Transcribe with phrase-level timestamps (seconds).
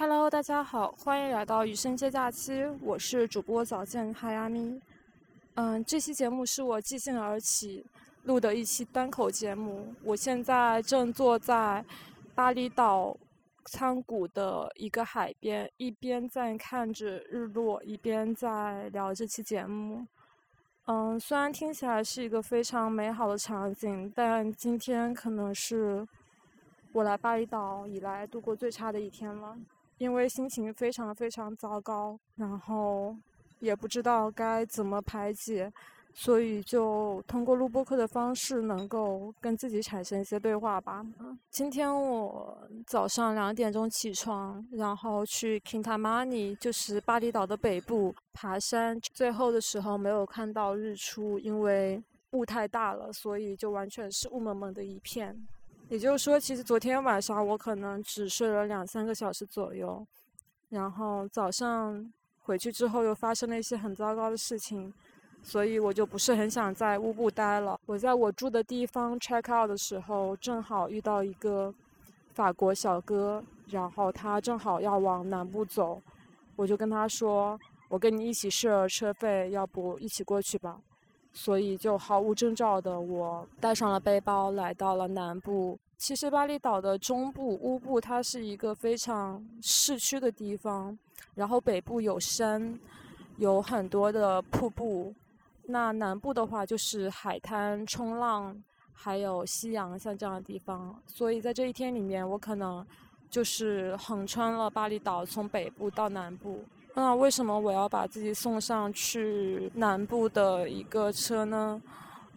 [0.00, 4.80] Hello，大家好，欢迎来到余生接假期，我是主播早见哈亚咪。
[5.56, 7.84] 嗯，这期节目是我即兴而起
[8.22, 9.94] 录的一期单口节目。
[10.02, 11.84] 我现在正坐在
[12.34, 13.14] 巴厘岛
[13.66, 20.06] 仓谷的一个海边，一边在看着日落，一边在聊这期节目。
[20.86, 26.08] 嗯，虽然听起来是一个非常美好的场景，但今天可能是
[26.90, 29.58] 我来巴厘岛以来度过最差的一天了。
[30.00, 33.14] 因为心情非常非常糟糕，然后
[33.58, 35.70] 也不知道该怎么排解，
[36.14, 41.04] 所以就通过录播课的方式，能够跟自己产生一些对话吧。
[41.50, 48.98] 今天我早上两点钟起床，然后去 Kintamani，就是巴厘岛的北部爬山。
[49.12, 55.46] 最后的时候没有看到日出，因为雾太大了，所以就完全是雾蒙蒙的一片。
[55.90, 60.06] 也就是说，其实昨天晚上我可能只睡了两三个小时左右，
[60.68, 64.94] 然后早上回去之后又发生了一些很糟糕的事情，
[65.42, 67.76] 所以我就不是很想在乌布待了。
[67.86, 71.74] 我在我住的地方 check out 的时候，正好遇到一个
[72.34, 76.00] 法国小哥，然后他正好要往南部走，
[76.54, 77.58] 我就跟他说
[77.90, 80.80] ：“我跟你一起 share 车费，要不一起过去吧。”
[81.32, 85.78] 所以就毫无征兆的，我带上了背包，来到了南部。
[85.96, 90.98] 其实巴厘岛的中部乌布，它是一个非常市区的地方，
[91.34, 92.78] 然后北部有山，
[93.36, 95.14] 有很多的瀑布。
[95.66, 98.60] 那南部的话就是海滩、冲浪，
[98.92, 100.98] 还有夕阳，像这样的地方。
[101.06, 102.84] 所以在这一天里面，我可能
[103.28, 106.64] 就是横穿了巴厘岛，从北部到南部。
[106.92, 111.80] 那为什么我要把自己送上去南部的一个车呢？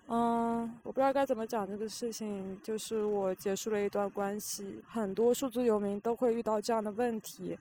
[0.08, 2.60] 嗯，我不知道该怎么讲这个事情。
[2.62, 7.58] 就是我结束了一段关系，很多数字游民都会遇到这样的问题：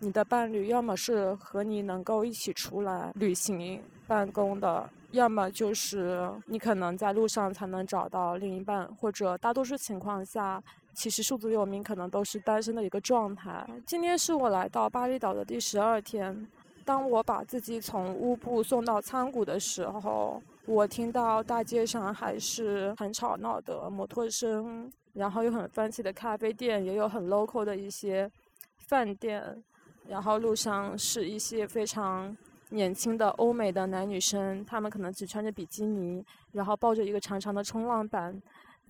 [0.00, 10.62] 你的伴侣要么是和你能够一起出来旅行、办公的，要么就是你可能在路上才能找到另一半，或者大多数情况下。
[10.94, 13.66] 其实数字游民可能都是单身的一个状态。
[13.86, 16.46] 今天是我来到巴厘岛的第十二天。
[16.84, 28.30] 当我把自己从乌布送到仓谷的时候，我听到大街上还是很吵闹的摩托声，然后有很 fancy 的咖啡店，也有很 local 的一些
[28.76, 29.62] 饭店。
[30.06, 32.36] 然后路上是一些非常
[32.68, 36.22] 年轻的欧美的男女生，他们可能只穿着比基尼，
[36.52, 38.40] 然后抱着一个长长的冲浪板，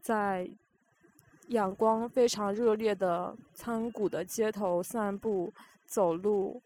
[0.01, 0.51] 在。
[1.49, 5.53] 阳光非常热烈的仓谷的街头散步
[5.87, 6.63] 走路，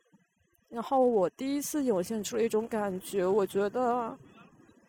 [0.68, 4.16] 然后我第一次涌现出了一种感觉，我觉得，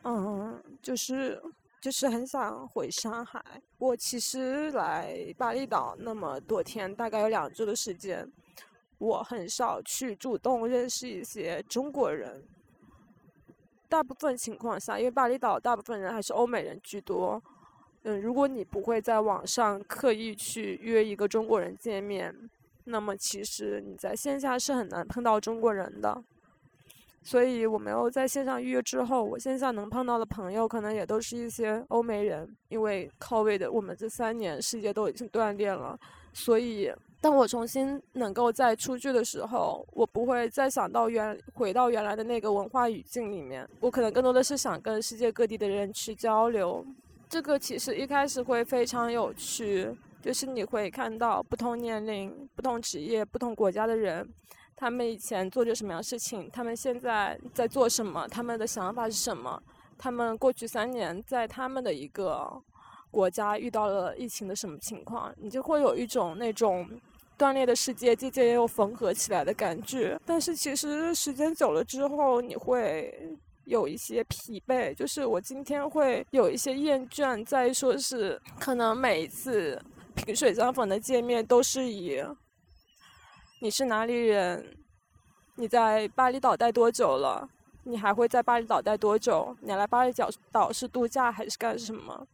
[0.04, 1.42] 嗯，就是
[1.82, 3.44] 就是很想回上海。
[3.78, 8.32] 我其实来巴厘岛那么多天，大概有两周的时间，
[8.98, 12.44] 我很少去主动认识一些中国人。
[13.88, 17.42] 大部分情况下，因为巴厘岛大部分人还是欧美人居多。
[18.04, 22.34] 嗯，如果你不会在网上刻意去约一个中国人见面，
[22.86, 26.24] 那么其实你在线下是很难碰到中国人的。
[27.22, 36.00] 所以我没有在线上预约之后，我线下能碰到的朋友可能也都是一些欧美人，因为 COVID 的我们这三年世界都已经断裂了。
[36.34, 36.90] 所以
[37.20, 46.84] 当我重新能够再出去的时候，我不会再想到原回到原来的那个文化语境里面，我可能更多的是想跟世界各地的人去交流。
[47.30, 54.28] 这个其实一开始会非常有趣，就是你会看到不同年龄、不同职业、不同国家的人，
[54.76, 59.62] 他们以前做着什么样的事情，他们现在在做什么，他们的想法是什么，
[59.96, 62.60] 他们过去三年在他们的一个
[63.12, 66.90] 国家遇到了疫情的什么情况，你就会有一种那种
[67.38, 70.20] 断裂的世界渐渐又缝合起来的感觉。
[70.26, 73.38] 但是其实时间久了之后，你会。
[73.70, 77.46] 有一些疲惫，就是我今天会有一些厌倦。
[77.46, 79.80] 再说是，可能每一次
[80.16, 82.20] 萍水相逢的见面都是以
[83.62, 84.76] 你是哪里人，
[85.54, 87.48] 你在巴厘岛待多久了，
[87.84, 90.12] 你还会在巴厘岛待多久，你来巴厘
[90.52, 92.28] 岛是度假还是干什么？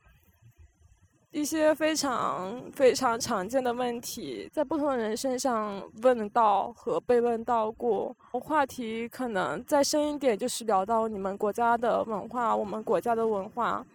[1.36, 8.16] 一些非常非常常见的问题，在不同人身上问到和被问到过。
[8.32, 13.86] 话题可能再深一点，就是聊到你们国家的文化，我们国家的文化，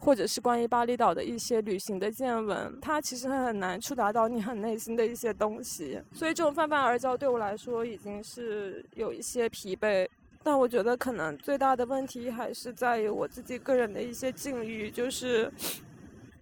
[0.00, 2.76] 或者是关于巴厘岛的一些旅行的见闻。
[2.80, 6.02] 它其实很难触达到你很内心的一些东西。
[6.12, 10.08] 所以这种泛泛而交对我来说已经是有一些疲惫。
[10.42, 15.48] 但我觉得可能最大的问题还是在于我自己个人的一些境遇，就是。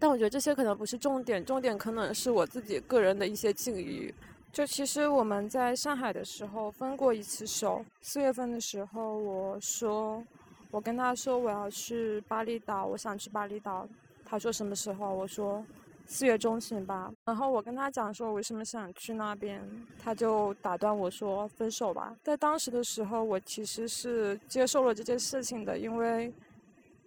[0.00, 4.12] 但我觉得这些可能不是重点，重点可能是我自己个人的一些境遇。
[4.50, 7.85] 就其实我们在上海的时候分过一次手。
[8.00, 10.25] 四月份的时候，我说，
[10.70, 13.87] 我跟他说我要去巴厘岛，我想去巴厘岛。
[14.25, 15.14] 他说什么时候？
[15.14, 15.64] 我说
[16.06, 17.12] 四月中旬吧。
[17.25, 19.62] 然后我跟他讲说为什么想去那边，
[20.02, 22.17] 他就打断我说分手吧。
[22.25, 26.32] 在当时的时候，我其实是接受了这件事情的，因为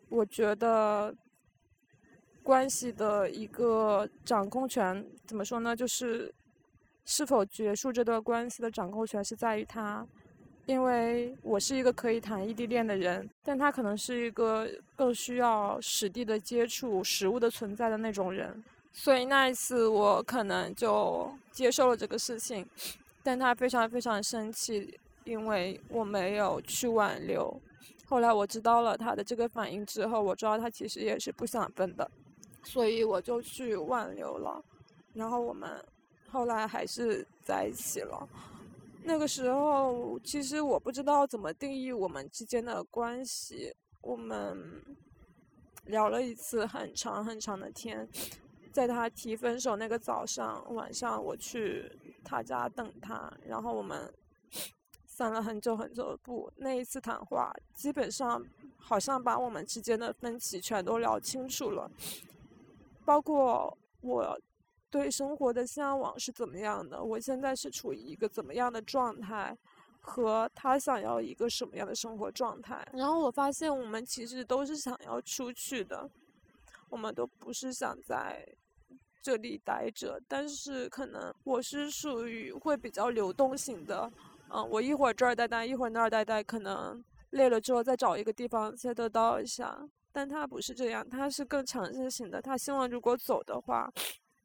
[0.07, 1.13] 我觉得
[2.43, 5.75] 关系的一个掌控权怎么说呢？
[5.75, 6.31] 就是。
[7.05, 10.07] 是否结束这段关系的掌控权是在于他，
[10.65, 18.63] 因为我是一个可以谈异地恋的人，但他可能是一个更需要实地的接触、实物的存在的那种人，
[18.93, 22.65] 所以那一次我可能就接受了这个事情，
[23.21, 27.59] 但他非常非常生气，因为我没有去挽留。
[28.05, 32.09] 后来我知道了他的这个反应之后，我知道他其实也是不想分的，
[32.63, 34.63] 所以我就去挽留了，
[35.13, 35.83] 然后我们。
[36.33, 38.27] 后来还是在一起了。
[39.03, 43.71] 那个时候，其实我不知道怎么定义我们之间的关系。
[44.01, 44.81] 我们
[45.85, 48.09] 聊了一次很长很长的天，
[48.71, 51.91] 在他提分手那个早上晚上，我去
[52.23, 54.11] 他家等他，然后我们
[55.05, 56.51] 散了很久很久的步。
[56.55, 58.43] 那一次谈话，基本上
[58.79, 61.91] 好像把我们之间的分歧全都聊清楚了，
[63.05, 64.39] 包括我。
[64.93, 67.03] 对生活的向往是怎么样的？
[67.03, 69.57] 我现在是处于一个怎么样的状态，
[69.99, 72.87] 和他想要一个什么样的生活状态？
[72.93, 76.07] 然后我发现我们其实都是想要出去的，
[76.89, 78.47] 我们都不是想在
[79.19, 80.21] 这里待着。
[80.27, 84.13] 但是可能我是属于会比较流动型的，
[84.51, 89.89] 嗯，我一会儿这儿待待，一会儿那儿待待，可能累了之后再找一个地方再得到一下。
[90.13, 93.91] 但他不是这样，他是更强势型的，他希望如果走的话。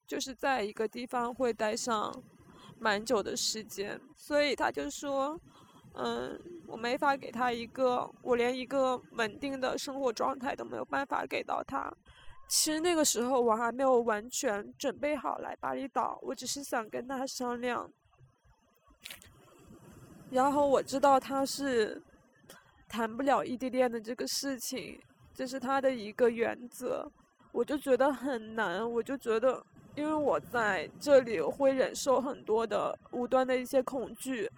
[0.09, 2.11] 就是在一个地方会待上
[2.79, 5.39] 蛮久的时间，所以他就说，
[5.93, 11.93] 嗯，我没法给他一个，我连一个稳定的生活状态都没有办法给到他。
[12.49, 17.93] 其实那个时候我还没有完全准备好来巴厘岛，我只是想跟他商量。
[20.31, 22.03] 然后我知道他是
[22.89, 24.99] 谈不了异地恋的这个事情，
[25.39, 27.09] 这是他的一个原则，
[27.53, 29.65] 我就觉得很难，我就觉得。
[29.95, 34.51] 因为我在这里会忍受很多的无端的一些恐惧，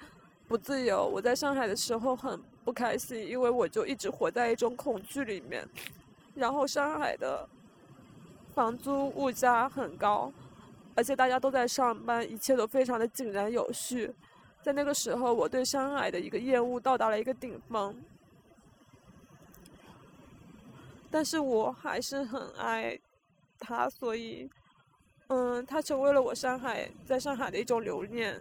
[0.48, 1.06] 不自由。
[1.06, 5.68] 我在上海的时候很不开心，因为我就一直活在一种恐惧里面。
[6.34, 7.46] 然后上海的
[8.54, 10.32] 房租物价很高，
[10.94, 14.10] 而且大家都在上班，一切都非常的井然有序。
[14.62, 17.94] 在那个时候，我对上海的一个厌恶到达了一个顶峰。
[21.10, 22.98] 但是我还是很爱
[23.58, 24.50] 他，所以。
[25.32, 28.34] 嗯，他成为了我上海在上海的一种留念。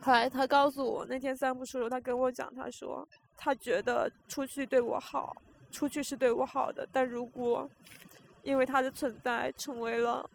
[0.00, 3.06] 后来他告诉我，那天散步时候，他跟我讲，他说
[3.36, 5.36] 他觉得出去对我好，
[5.70, 6.84] 出去是对我好的。
[6.90, 7.70] 但如果
[8.42, 10.28] 因为他的存在成为了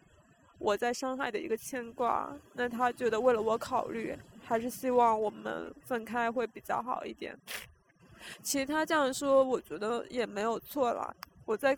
[0.58, 7.38] 我在上海的一个牵挂，那他觉得为了我考虑，还是希望我们分开会比较好一点。
[8.42, 11.14] 其实他这样说，我觉得也没有错啦。
[11.50, 11.76] 我在。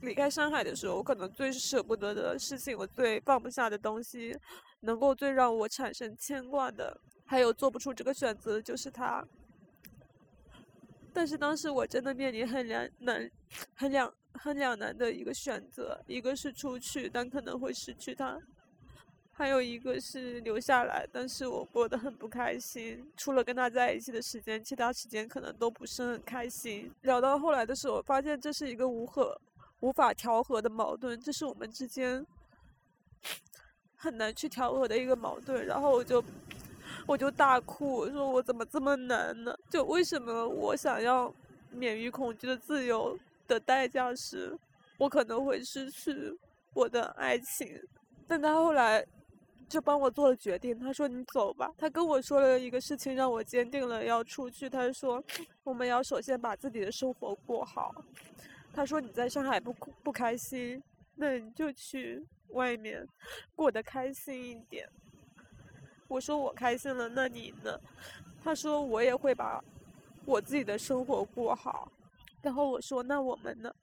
[0.00, 4.36] 离开上海的时候，我可能最舍不得的事情，我最放不下的东西，
[4.80, 9.24] 能够最让我产生牵挂的，还有做不出这个选择的就是他。
[11.12, 13.30] 但是当时我真的面临很两难、
[13.76, 18.36] 很两、很两难的一个选择，一个是出去，但可能会失去他；
[19.32, 23.04] 还有一个是留下来，但是我过得很不开心。
[23.16, 26.92] 除了跟他在一起的时间，其他时间可能都不是很开心。
[27.02, 29.40] 聊到后来的时候，发现这是一个无可。
[29.80, 32.24] 无法调和的矛盾，这是我们之间
[33.96, 35.66] 很难去调和的一个矛盾。
[35.66, 36.22] 然后我就，
[37.04, 39.52] 我就大哭，我说我怎么这么难呢？
[39.68, 41.34] 就为什么我想要
[41.72, 44.56] 免于恐惧的自由的代价是，
[44.98, 46.38] 我可能会失去
[46.74, 47.82] 我的爱情。
[48.28, 49.04] 但他后来
[49.72, 51.72] 就帮我做了决定，他说你走吧。
[51.78, 54.68] 他跟我说了一个事情，让我坚定了要出去。
[54.68, 55.24] 他说
[55.64, 57.90] 我们要首先把自己的生活过好。
[58.74, 60.82] 他说：“你在上海不不开心，
[61.14, 63.02] 那你就去外面
[63.56, 64.86] 过得开心一点。”
[66.06, 67.80] 我说：“我开心了，那你呢？”
[68.44, 69.64] 他说：“我也会把
[70.26, 71.90] 我自己的生活过好。”
[72.42, 73.74] 然后我说：“那我们呢？”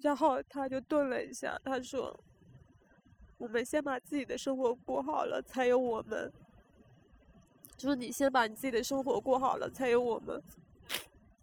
[0.00, 2.18] 然后他就顿了一下，他说
[3.38, 6.30] ：“我们先把自己的生活过好了，才有我们。”
[7.78, 10.42] 就是你先把你自己的生活过好了，才有我们。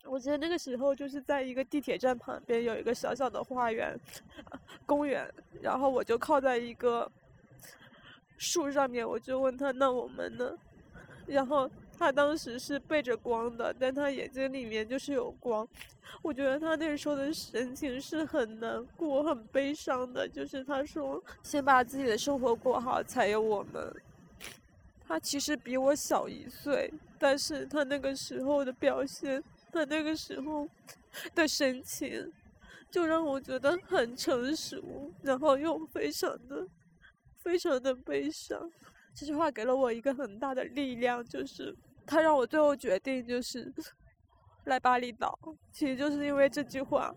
[0.04, 3.98] 我记得那个时候就是在一个地铁站旁边有一个小小的花园，
[4.86, 7.10] 公园，然后我就靠在一个
[8.38, 10.56] 树上面，我就问他：“那我们呢？”
[11.26, 15.68] 然后他当时是背着光的，但他眼睛里面就是有光。
[16.22, 20.28] 我觉得他那时候的神情是很难过、很悲伤的。
[20.28, 23.96] 就是他说：“先把自己的生活过好，才有我们。”
[25.08, 30.68] 他其实比我小一岁，但是他那个时候的表现，他那个时候
[31.36, 32.32] 的神情，
[32.90, 36.66] 就让我觉得很成熟，然后又非常的、
[37.38, 38.72] 非常的悲伤。
[39.16, 41.74] 这句话给了我一个很大的力量，就是
[42.06, 43.74] 他让我最后决定就是
[44.66, 45.40] 来巴厘岛，
[45.72, 47.16] 其实就是因为这句话。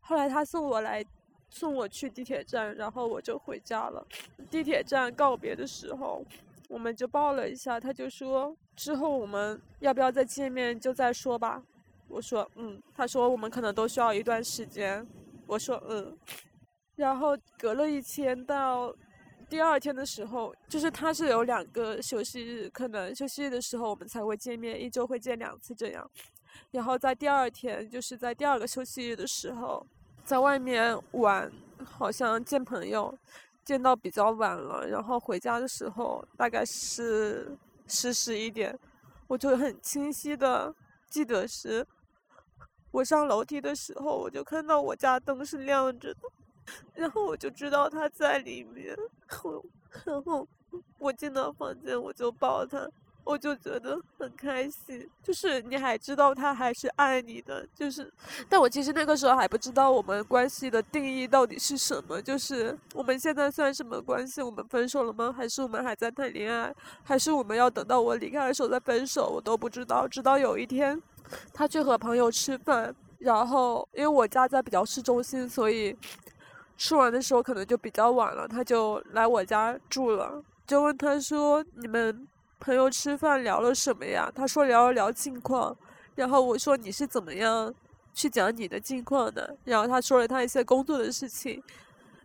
[0.00, 1.04] 后来他送我来，
[1.48, 4.04] 送我去地铁站，然后我就回家了。
[4.50, 6.24] 地铁站告别的时候，
[6.68, 11.62] 我们就抱了一下，他就说之后我们要不要再见面就再说吧。
[12.08, 15.06] 我说嗯，他说我们可能都需要一段时间。
[15.46, 16.18] 我说嗯，
[16.96, 18.92] 然后隔了一天到。
[19.48, 26.10] 第二天的时候，就是他是有两个休息日，可能休息日的时候我们才会见面，一周会见两次这样。
[26.70, 29.86] 然后在第二天，就是在第二个休息日的时候，
[30.22, 31.50] 在外面玩，
[31.82, 33.16] 好像见朋友，
[33.64, 34.86] 见到比较晚了。
[34.86, 38.78] 然后回家的时候大概是十十一点，
[39.26, 40.74] 我就很清晰的
[41.08, 41.86] 记得是，
[42.90, 46.20] 我上楼梯的时候，我就看到我家灯是亮着的。
[46.94, 48.96] 然后我就知道他在里面，
[50.04, 50.46] 然后
[50.98, 52.86] 我进到房间我就抱他，
[53.24, 55.08] 我就觉得很开心。
[55.22, 58.12] 就是你还知道他还是爱你的，就是，
[58.48, 62.20] 但我其实那个时候还不知道我们关系的定义到底是什么。
[62.20, 64.42] 就是我们现在算什么关系？
[64.42, 65.32] 我们分手了吗？
[65.34, 66.74] 还是我们还在谈恋爱？
[67.02, 69.26] 还是我们要等到我离开的时候再分手？
[69.26, 70.06] 我都不知道。
[70.06, 71.00] 直到有一天，
[71.52, 75.96] 他去和朋友吃饭，然后因为我家在比较市中心，所以。
[76.78, 80.40] 吃完的时候可能就比较晚了，他就来我家住了。
[80.64, 82.26] 就问他说：“你们
[82.60, 85.76] 朋友吃饭聊了什么呀？”他说：“聊了聊近况。”
[86.14, 87.74] 然后我说：“你是怎么样
[88.14, 91.60] 去讲你的近况的？”然后他说了他一些工作的事情，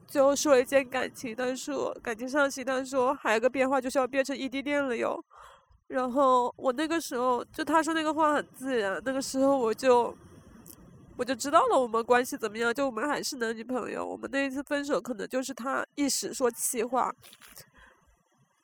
[0.08, 5.20] 最后说了一件感情，他说感情上行，他说还有个变化就是要变成异地恋了哟。
[5.88, 10.16] 然后我那个时候就他说那个话很自然，那个时候我就。
[11.16, 12.74] 我就知道了，我们关系怎么样？
[12.74, 14.04] 就我们还是男女朋友。
[14.06, 17.14] 我们那一次分手，可能就是他一时说气话，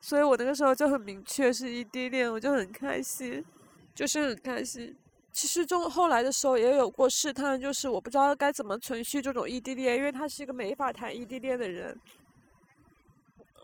[0.01, 3.45] 所以我那个时候就很明确是异地恋，我就很开心，
[3.93, 4.95] 就是很开心。
[5.31, 11.95] 其实中后来的时候也有过试探，就是我不知道该怎么存续这种异地恋，因为他是一个没法谈异地恋的人。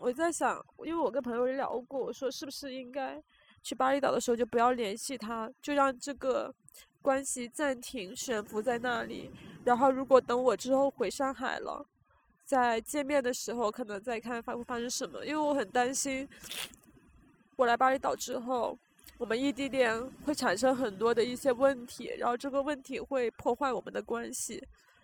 [0.00, 3.20] 我在想，因为我跟朋友聊过，我说是不是应该
[3.64, 6.54] 去巴厘岛的时候就不要联系他，就让这个。
[7.06, 9.30] 关系暂停悬浮在那里，
[9.64, 11.86] 然后如果等我之后回上海了，
[12.44, 16.28] 在见面的时候可能再看发会发生什么，因为我很担心，
[17.54, 18.76] 我来巴厘岛之后，
[19.18, 24.60] 我们异地恋会产生很多的一些问题，然后这个问题会破坏我们的关系，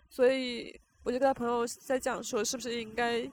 [0.09, 3.25] 所以我就跟他朋友在讲说，是不是应该，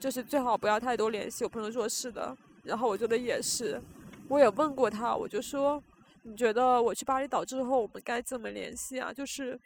[0.00, 1.44] 就是最好不要太多联系。
[1.44, 3.80] 我朋友说是的，然后我觉得也是，
[4.28, 5.80] 我也问过他，我就说。
[6.28, 9.12] 你觉得我去巴厘岛之后，我们该怎么联系啊？
[9.12, 9.58] 就是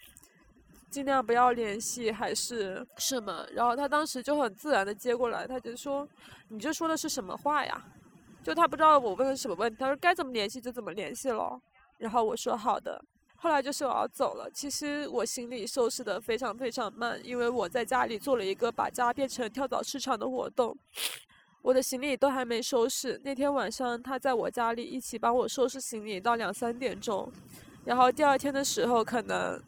[0.91, 3.47] 尽量不要联系，还是什么？
[3.55, 6.07] 然后他当时就很自然的接过来，他就说
[6.49, 7.83] ：“你这说的是什么话呀？”
[8.45, 11.59] 就他不知道我问的什么问题，他说该怎么联系就怎么联系咯。
[11.97, 13.03] 然后我说好的。
[13.37, 20.77] 后来就是我要走了，其实我行李收拾的非常非常慢，因为我在家里做了一个把家变成跳蚤市场的活动。
[21.63, 23.21] 我的行李都还没收拾。
[23.23, 27.31] 那天晚上，他在我家里一起帮我收拾行李到两三点钟，
[27.85, 29.63] 然后第二天的时候，可能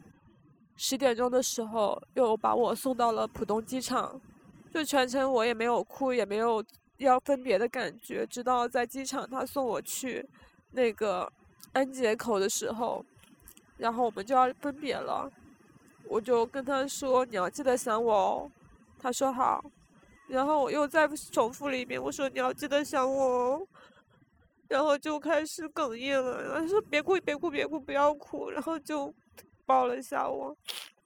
[0.75, 4.19] 十点钟的时候又把我送到了浦东机场。
[4.73, 6.63] 就全程我也没有哭，也没有
[6.97, 8.25] 要分别的感觉。
[8.25, 10.27] 直到在机场他送我去
[10.71, 11.31] 那个
[11.73, 13.05] 安检口的时候，
[13.77, 15.31] 然后我们就要分别了，
[16.07, 18.51] 我就跟他说：“你要记得想我哦。”
[18.97, 19.63] 他说好。
[20.27, 23.67] 然后我又再重复了一遍，我说你要记得想我哦，
[24.67, 26.59] 然后就开始哽咽了。
[26.59, 29.13] 他说别哭别哭别哭不要哭，然后就
[29.65, 30.55] 抱了一下我。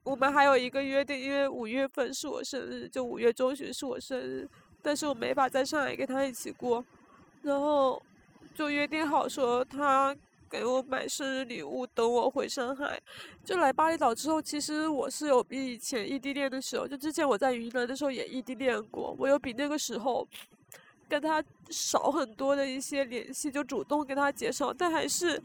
[0.04, 4.48] 我们还有一个约定，因为五月份是我生日，就五月中旬是我生日，
[4.82, 6.86] 但是我没法在上海跟他一起过，
[7.42, 8.02] 然后
[8.56, 10.16] 就约定好说他。
[10.50, 13.00] 给我买生日礼物，等我回上海。
[13.44, 20.27] 就来巴厘岛之后，其实我是有比以前异地恋的时候，就之前我在云南的时候也异地恋过，我有比那个时候
[21.08, 24.74] 跟他少很多的一些联系，就主动跟他介绍。
[24.74, 25.42] 但还是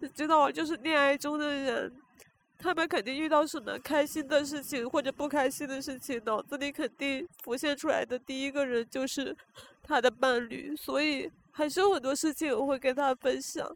[0.00, 1.92] 你知道，就是恋爱中的人，
[2.58, 9.34] 他们肯定遇到什么开心的事情或者不开心的事情，脑子里肯定浮现出来的第一个人就是
[9.82, 13.74] 他的伴侣，所以还是有很多事情我会跟他分享。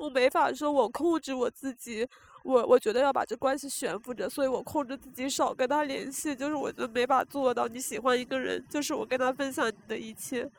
[0.00, 2.08] 我没法说，我控制我自己，
[2.42, 7.68] 我我觉得要把这关系悬浮着，所以我控制自己少跟他联系，就是我就没法做到。
[7.68, 10.50] 你喜欢一个人，就是我跟他分享你的一切。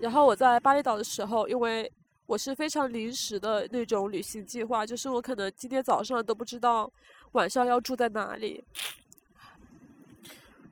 [0.00, 1.92] 然后我在巴厘岛的时候，因为
[2.24, 6.90] 我是非常临时的那种旅行计划，就是我可能今天早上都不知道
[7.32, 8.64] 晚上要住在哪里。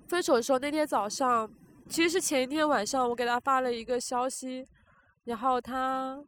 [0.09, 1.50] 分手的时候那天早上，
[1.87, 4.66] 其实是前一天晚上，我给他发了一个消息，
[5.25, 6.19] 然后他。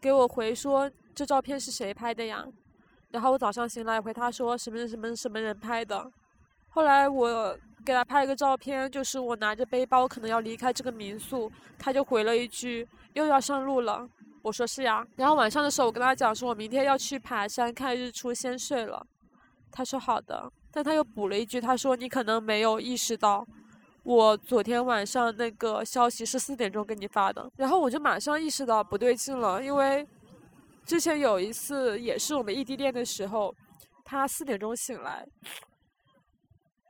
[0.00, 2.44] 给我回说这照片是谁拍的呀？
[3.10, 6.10] 然后我早上醒来回他说什么什么什么人拍的。
[6.68, 14.08] 后来我给他拍了个照片，就是我拿着背包可能要离开这个民宿，他就回了一句又要上路了。
[14.42, 15.04] 我说是呀。
[15.16, 19.04] 然后晚上的时候我跟他讲说我明天要去爬山看日出，先睡了。
[19.72, 23.46] 他说好的，但他又补了一句，他说你可能没有意识到。
[24.10, 30.04] 我昨天晚上那个消息是四点钟给你发的，然后我就马上意识到不对劲了，因为
[30.84, 33.54] 之前有一次也是我们异地恋的时候，
[34.04, 35.24] 他四点钟醒来，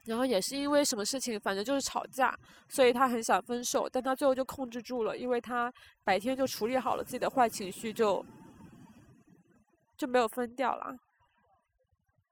[0.06, 2.34] 然后也是因为什么事情，反正就是吵架，
[2.70, 5.70] 所以他很想分手，但他最后就控制住了，因为他
[6.02, 8.24] 白天就处理好了自己的坏情绪，就
[9.94, 10.96] 就没有分掉了。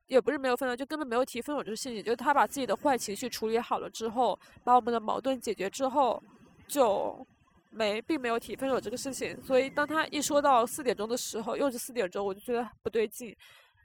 [0.08, 2.02] 也不是没有分了，就根本没有提分手这个事情。
[2.02, 6.20] 就是他把自己的坏情绪处理好了之后，把我们的矛盾解决之后，
[6.66, 7.24] 就
[7.70, 9.40] 没并没有提分手这个事情。
[9.44, 13.36] 所以当他一说到四点钟的时候，又是四点钟，我就觉得不对劲。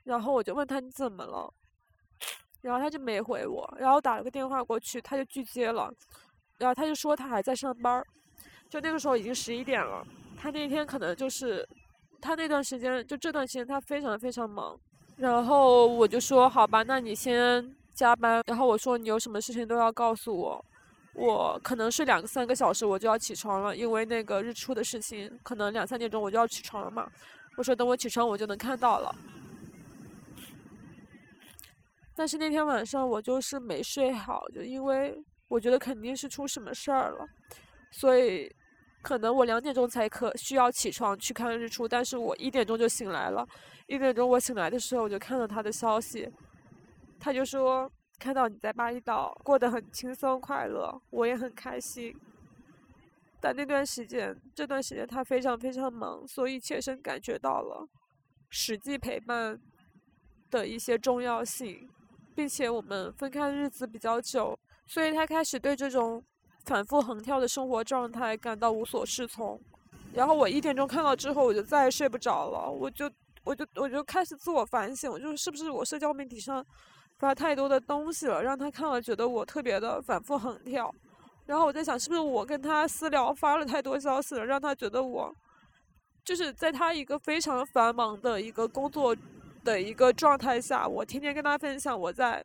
[0.05, 1.53] 然后我就问他你怎么了，
[2.61, 3.77] 然后他就没回我。
[3.77, 5.93] 然后打了个电话过去，他就拒接了。
[6.57, 8.01] 然后他就说他还在上班，
[8.69, 10.05] 就那个时候已经十一点了。
[10.37, 11.67] 他那天可能就是
[12.21, 14.79] 他那段时间，就这段时间他非常非常忙。
[15.15, 18.43] 然后我就说好吧，那你先加班。
[18.47, 20.65] 然后我说你有什么事情都要告诉我，
[21.13, 27.07] 我可能睡两三个小时我就要起床了，因为那个日出的事情，可能两三点钟我就要起床了嘛。
[27.55, 29.15] 我说等我起床我就能看到了。
[32.15, 35.15] 但是那天晚上我就是没睡好，就因为
[35.47, 37.25] 我觉得肯定是出什么事儿了，
[37.91, 38.51] 所以
[39.01, 43.47] 可能我两点钟才可需要起床去看日出，但是我一点钟就醒来了。
[43.87, 46.29] 一点钟我醒来的时候，我就看到他的消息，
[47.19, 52.15] 他就说看到你在巴厘岛过得很轻松快乐，我也很开心。
[53.41, 57.85] 但那段时间，这段时间他非常非常忙，所以切身感觉到了
[58.49, 59.59] 实际陪伴
[60.49, 61.89] 的一些重要性，
[62.33, 66.23] 并且我们分开的日子比较久，所以他开始对这种
[66.63, 69.59] 反复横跳的生活状态感到无所适从。
[70.13, 73.11] 然后我一点钟看到之后，我就再也睡不着了，我就。
[73.43, 76.65] 我就我就开始自我反省，我就是不是我社交媒体上
[77.17, 80.93] 发太多的东西了，让他看了觉得我特别的反复横跳。
[81.45, 85.33] 然后我在想，是不是我跟他私聊发了太多消息了，让他觉得我
[86.23, 89.15] 就是在他一个非常繁忙的一个工作
[89.65, 92.41] 的一个状态下，我天天跟他分享我在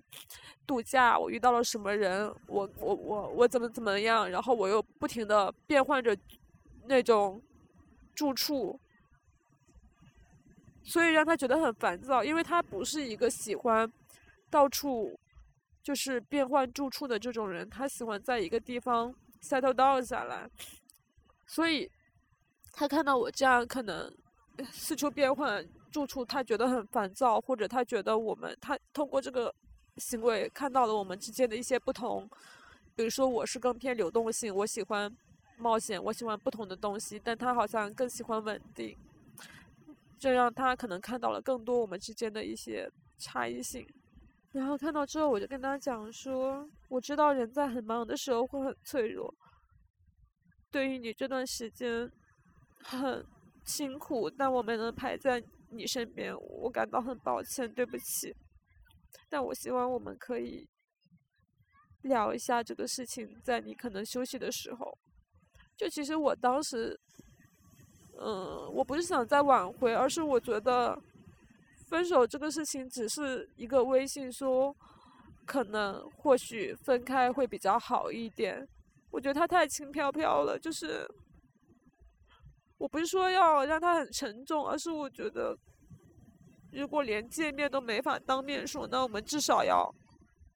[0.66, 6.16] 度假，我遇到了什么人，我我我我怎么怎么样，然后我又不停的变换着
[6.86, 7.40] 那种
[8.16, 8.78] 住处。
[10.88, 13.86] 所以让他觉得很烦躁，因为他不是一个喜欢
[14.48, 15.14] 到处
[15.82, 20.48] 就是变换住处的这种人，他喜欢在一个地方 settle down 下来。
[21.46, 21.90] 所以，
[22.72, 24.10] 他看到我这样可能
[24.72, 29.54] 四处变换住处，他觉得很烦躁，或者他觉得我们他通过这个
[29.98, 32.26] 行为看到了我们之间的一些不同。
[32.96, 35.14] 比如说，我是更偏流动性，我喜欢
[35.58, 38.96] 冒险，我喜欢不同的东西，但他好像更喜欢稳定。
[40.18, 43.86] 这让他可能看到了更多我们之间的一些差异性，
[44.52, 49.32] 然后看到之后，我就跟他讲说：“我知道人在很忙的时候会很脆弱，
[50.72, 52.10] 对于你这段时间
[52.82, 53.24] 很
[53.64, 58.34] 辛苦，但我没能陪在你身边，我感到很抱歉，对不起。
[59.28, 60.68] 但我希望我们可以
[62.02, 64.98] 聊一下这个事情，在你可能休息的时候。
[65.76, 66.98] 就其实我当时。”
[68.20, 71.00] 嗯，我不是想再挽回，而是我觉得
[71.86, 74.74] 分手这个事情只是一个微信说，
[75.46, 78.66] 可能或许分开会比较好一点。
[79.12, 81.08] 我觉得他太轻飘飘了，就是
[82.76, 85.56] 我不是说要让他很沉重，而是我觉得
[86.72, 89.94] 如果连见面都没法当面说，那我们至少要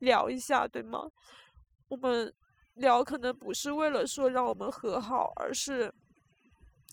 [0.00, 1.08] 聊一下，对吗？
[1.88, 2.34] 我们
[2.74, 5.94] 聊可能不是为了说让我们和好，而是。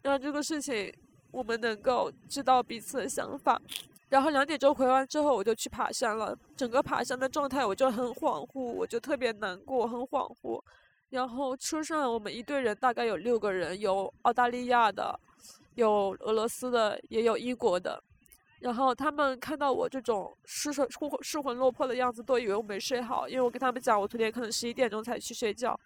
[0.04, 0.94] 让这个事情
[1.32, 3.62] 我们能够知道彼此的想法。
[4.10, 6.36] 然后两点钟回完之后，我就去爬山了。
[6.58, 10.60] 整个爬山的状态，我就很恍惚，我就特别难过，很恍惚。
[11.10, 15.20] 然后车上我们一队人大概有六个人，有澳大利亚的，
[15.76, 18.02] 有俄罗斯的，也有英国的。
[18.60, 20.86] 然后他们看到我这种失神、
[21.22, 25.80] 失魂落魄的样子，都以为我没睡好，因为我跟他们讲，我昨天可能十一点钟才去睡觉，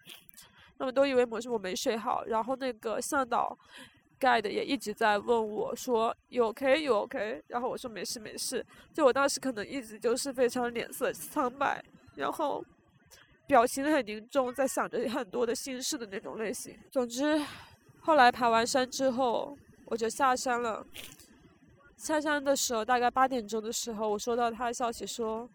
[0.78, 2.23] 他们都以为我是我没睡好。
[2.26, 3.58] 然后那个向导
[4.23, 8.65] guide 也一直在问我说有 OK 有 OK，然后我说没事没事。
[8.93, 11.83] 就我当时可能一直就是非常脸色苍白，
[12.15, 12.63] 然后
[13.45, 16.77] 表情很凝重，在想着很多的心事的那种类型。
[16.89, 17.41] 总之，
[17.99, 19.57] 后来爬完山之后，
[19.88, 20.86] 我就下山了。
[21.97, 25.49] 下山的时候，大概八点钟的时候，我收到他的消息说，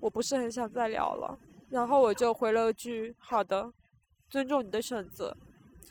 [0.00, 1.38] 我不是很想再聊了。
[1.70, 3.70] 然后我就回了句：“好的，
[4.30, 5.36] 尊重你的选择。”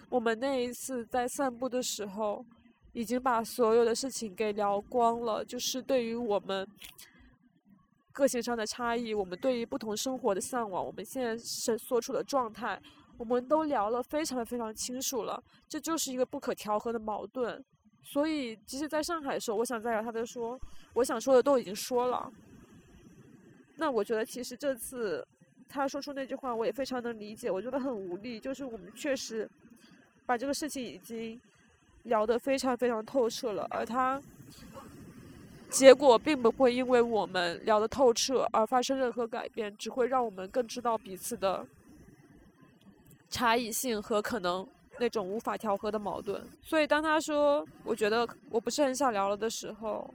[0.10, 2.46] 我们那一次在散步的时候，
[2.94, 6.68] 已经把所有的事情给聊光了，就是对于我们
[8.14, 12.82] 个性上的差异，我们对于不同生活的向往，我们现在所所处的状态，
[13.18, 15.44] 我们都聊了非常非常清楚了。
[15.68, 17.64] 这就是一个不可调和的矛盾。
[18.02, 20.58] 所以，其实在上海的时候，我想再聊，他就说，
[20.94, 22.32] 我想说的都已经说了。
[23.76, 25.28] 那我觉得，其实这次
[25.68, 27.52] 他说出那句话，我也非常能理解。
[27.52, 29.48] 我觉得很无力，就是我们确实
[30.28, 31.42] 把这个事情已经
[32.04, 34.22] 聊得非常非常透彻了，而他
[35.72, 41.66] 结果并不会因为我们聊得透彻而发生任何改变，只会让我们更知道彼此的
[43.28, 44.68] 差异性和可能。
[45.00, 50.12] 那种无法调和的矛盾，所以当他说“我觉得我不是很想聊了”的时候，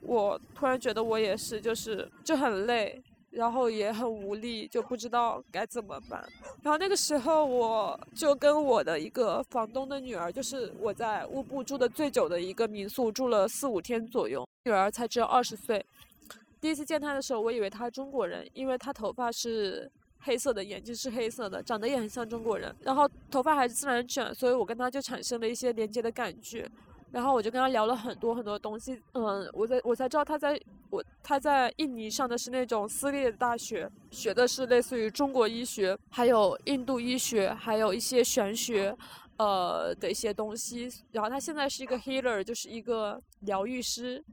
[0.00, 3.00] 我突然觉得我也是，就是就很累，
[3.32, 6.24] 然后也很无力，就不知道该怎么办。
[6.62, 14.46] 然后那个时候，我就跟我的一个房东的女儿，就是我在乌布住的最久的一个民宿，住了四五天左右。
[14.66, 15.84] 女儿才只有二十岁，
[16.60, 19.90] 第一次见她的时候，我以为她是中国人，因为她头发是。
[20.24, 26.64] 黑色的眼睛是黑色的，长得也很像中国人，然后头发还是自然卷，所以我跟她就产生了一些连接的感觉，
[27.12, 38.96] 然后我就跟他聊了很多很多东西，嗯，我在我才知道他在我他在印尼上的是那种私立的大学，学的是类似于中国医学，还有印度医学，还有一些玄学，
[39.36, 44.24] 呃的一些东西，然后他现在是一个 healer，就是一个疗愈师，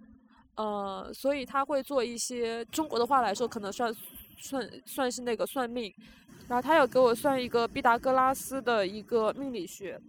[0.56, 3.94] 呃，所以他会做一些中国的话来说可能算。
[4.42, 5.94] 算算是那个算命，
[6.48, 10.00] 然后他有给我算一个毕达哥拉斯的一个命理学，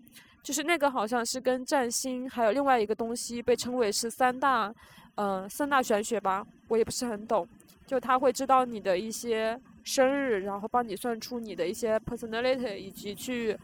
[0.43, 4.73] 就是那个好像是跟占星还有另外一个东西被称为是三大，
[5.17, 7.49] 嗯，三大玄学吧，我也不是很懂。
[7.87, 13.59] 就他会知道你的一些生日，然后帮你算出你的一些 personality，以及去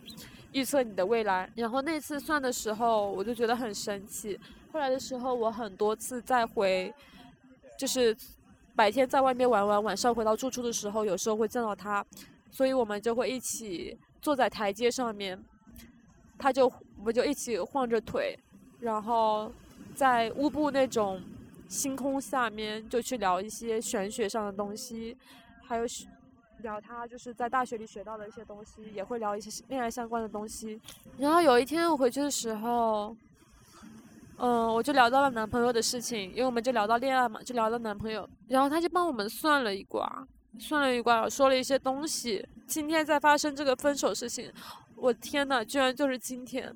[0.52, 1.50] 预测你的未来。
[1.56, 4.38] 然后那次算的时候，我就觉得很神奇。
[4.72, 6.92] 后来的时候，我很多次再回，
[7.78, 8.16] 就是。
[8.76, 12.04] 白天在外面玩玩，晚上回到住处的时候，有时候会见到他，
[12.50, 15.42] 所以我们就会一起坐在台阶上面，
[16.38, 16.66] 他就
[16.98, 18.38] 我们就一起晃着腿，
[18.80, 19.52] 然后
[19.94, 21.20] 在乌布那种
[21.68, 25.16] 星空下面就去聊一些玄学上的东西，
[25.64, 25.84] 还有
[26.58, 30.80] 聊他就是在大学里学到的一些东西，也会聊一些恋爱相关的东西。
[31.18, 33.16] 然后有一天我回去的时候。
[34.38, 42.46] 嗯，我就聊到了男朋友的事情，因为我们就聊到恋爱嘛，就聊到男朋友，然后他就帮我们算了一卦，算了一卦，说了一些东西。
[42.66, 44.52] 今天在发生这个分手事情，
[44.96, 46.74] 我天呐，居然就是今天！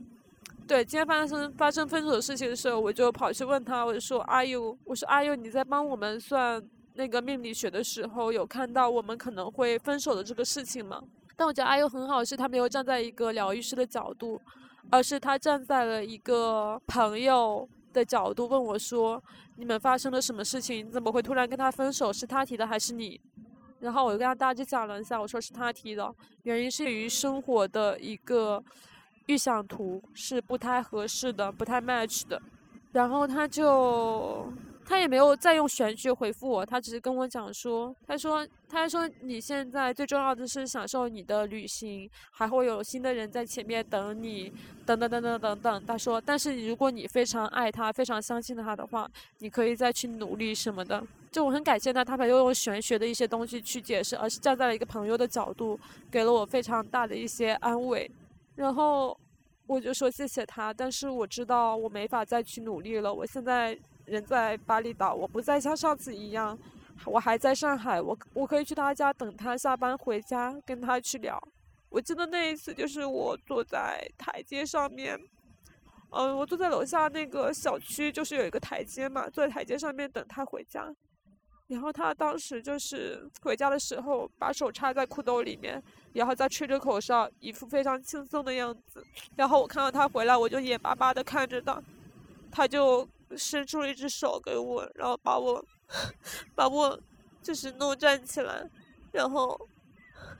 [0.69, 6.63] 对，今天发生发生分手的事情的时候，我就跑去问他，我就说阿优，我说阿优，你在帮我们算
[6.95, 11.03] 那个命理学的时候，有看到我们可能会分手的这个事情吗？
[11.37, 14.41] 但我觉得阿优很好，是他没有站在一个疗愈师的角度。
[14.93, 19.23] 而是他站在了一个朋友的角度问我说
[19.55, 20.85] ：“你们发生了什么事情？
[20.85, 22.13] 你怎么会突然跟他分手？
[22.13, 23.21] 是他提的还是你？”
[23.81, 26.14] 然后我就跟他大致讲了一下，我说是他提的，
[26.45, 28.62] 原因是于生活的一个
[29.27, 32.40] 预想图是不太合适的，不太 match 的。
[32.93, 34.53] 然后他就。
[34.83, 44.53] 他也没有再用玄学回复我，他只是跟我讲说，他说，他说你现在最重要的是享受你的旅行，还会有新的人在前面等你，
[44.85, 45.87] 等等等等等等。
[45.87, 51.01] 他说，但是如果你非常爱他，非常相信他的话，你可以再去努力什么的。
[51.31, 55.79] 就我很感谢他，他没有用玄学的一些东西去解释，而是站在了一个朋友的角度，
[56.11, 58.11] 给了我非常大的一些安慰。
[58.57, 59.19] 然后
[59.66, 63.79] 我就说谢谢他，但是我知道我没法再去努力了，我现在。
[64.07, 66.59] 人在巴厘岛，我不再像上次一样，
[67.05, 71.40] 我还在上海，我我可以去他家等他下班回家，跟他去聊。
[71.90, 75.16] 我记得那一次就是我坐在台阶上面，
[76.11, 80.93] 嗯，我坐在楼下那个小区，就是有一个台阶嘛，坐在台阶上面等他回家。
[81.71, 85.81] 然后他当时就是回家的时候，把手插在裤兜里面，
[86.13, 89.01] 然后在吹着口哨，一副非常轻松的样子。
[89.37, 91.81] 然后我看到他回来，我就眼巴巴的看着他，
[92.51, 95.65] 他就伸出了一只手给我，然后把我
[96.57, 96.99] 把我
[97.41, 98.69] 就是弄站起来，
[99.13, 99.69] 然后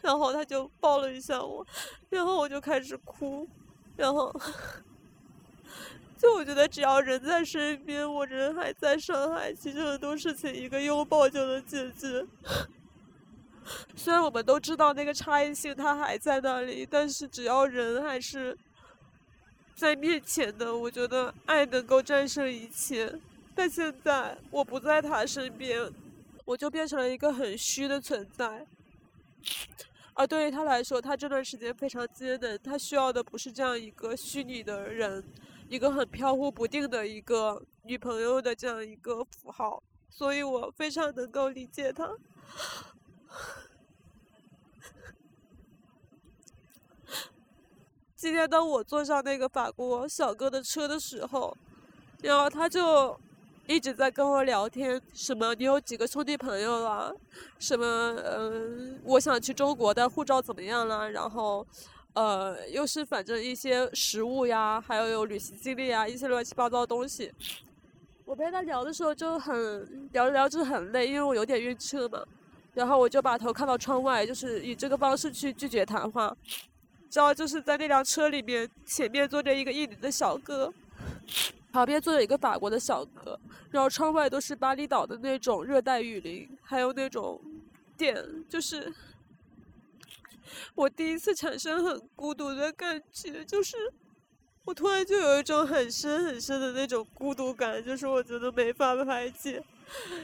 [0.03, 1.65] 然后他就抱了一下我，
[2.09, 3.49] 然后我就开始哭，
[3.97, 4.35] 然后。
[6.21, 12.27] 就我觉得，只要人在身边，我人还在上海，其实很多事情一个拥抱就能解决。
[13.97, 18.57] 虽然我们都知道那个差异性它还在那里，但是只要人还是
[19.75, 23.19] 在面前的，我觉得爱能够战胜一切。
[23.55, 25.91] 但现在我不在他身边，
[26.45, 28.67] 我就变成了一个很虚的存在。
[30.13, 35.25] 而对于他来说，他这段时间非常艰难，他需要的不是这样一个虚拟的人。
[35.71, 42.11] 一个很飘忽不定的一个女朋友的这样一个符号，所以我非常能够理解他。
[48.17, 51.57] 今天当我坐上那个法国小哥的车的时候，
[52.21, 53.17] 然后他就
[53.69, 57.15] 一直在跟我聊天，什么你有几个兄弟朋友了，
[57.61, 57.87] 什么
[58.25, 61.65] 嗯，我想去中国的护照怎么样了，然后。
[62.13, 67.33] 呃，又是反正一些食物呀，还有有旅行经历啊，一些乱七八糟的东西。
[68.25, 72.21] 我陪他聊的时候就很聊着聊着很累，因为我有点晕车嘛。
[72.75, 76.37] 然后我就把头看到窗外，就是以这个方式去拒绝谈话。
[77.09, 80.73] 知道就是在那辆车里面，前面坐着一个印尼的小哥，
[81.73, 83.39] 旁边坐着一个法国的小哥，
[83.71, 87.41] 然后窗外都是巴厘岛的那种热带雨林，还有那种
[87.97, 88.17] 店，
[88.49, 88.93] 就是。
[90.75, 93.77] 我第一次产生很孤独的感觉，就是
[94.65, 99.63] 我突然就有一种很深很深的那种孤独感，就是我觉得没法排解，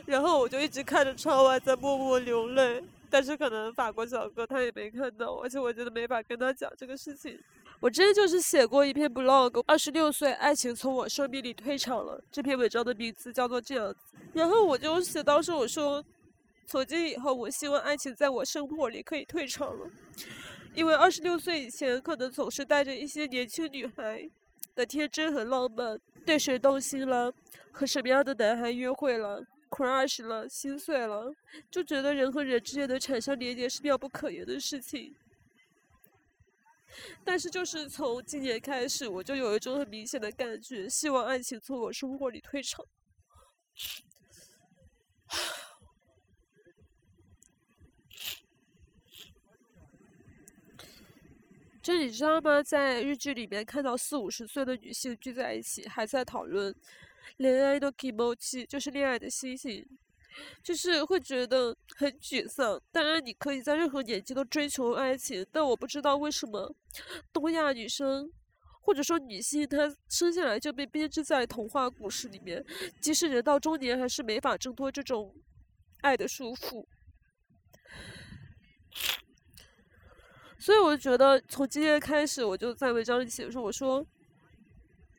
[0.04, 7.38] 然后我就一直看着窗外在默默流泪，但是可能法国小哥他也没看到，而且我觉得没法跟他讲这个事情。
[7.80, 12.22] 我真的就是写过一篇 blog，二十六岁，爱情从我生命里退场了。
[12.32, 13.94] 这篇文章的名字叫做这样，
[14.32, 16.04] 然后我就写，当时我说。
[16.66, 19.88] 从今以后，我希望爱情在我生活里可以退场了，
[20.74, 24.28] 因为二十六岁以前，可能总是带着一些年轻女孩
[24.74, 27.32] 的天真和浪漫，对谁动心了，
[27.70, 31.32] 和什么样的男孩约会了，crush 了，心碎了，
[31.70, 35.14] 就觉得人和人之间的产生连接是妙不可言的事情。
[37.24, 42.84] 但是，就是从今年开始，我就有一种很明显的感觉，希望爱情从我生活里退场。
[51.86, 52.60] 就你知道吗？
[52.60, 56.74] 在日剧里面看到四五十岁的女性聚在一起，还在讨论
[57.36, 58.34] 恋爱的 i m o
[58.68, 59.86] 就是恋爱的心情，
[60.64, 62.82] 就是会觉得很沮丧。
[62.90, 66.74] 当然，你可以在任何年纪都追求爱情，但我不知道为什么
[67.32, 68.28] 东亚女生
[68.80, 72.66] 或者说女性，她生下来就被编织在童话故事里面，
[73.00, 75.32] 即使人到中年，还是没法挣脱这种
[76.00, 76.84] 爱的束缚。
[80.66, 84.04] 所以我就觉得，从今天开始，我就在文章里写说：“我说，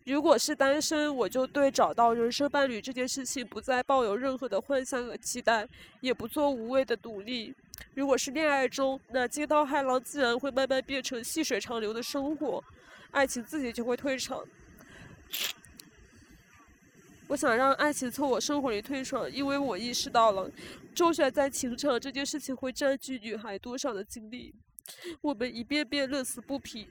[0.03, 5.65] 如果是单身，我就对找到人生伴侣这件事情不再抱有任何的幻想和期待，
[6.01, 7.55] 也不做无谓的努力。
[7.93, 12.61] 如果是恋爱中，那惊涛骇浪自然会慢慢变成细水长流的生活，
[13.11, 14.43] 爱情自己就会退场。
[17.29, 20.51] 我想让爱情从我生活里退场，因为我意识到了，
[20.93, 24.53] 周旋在情场这件事情会占据女孩多少的精力。”
[25.21, 26.87] 我们一遍遍乐此不疲。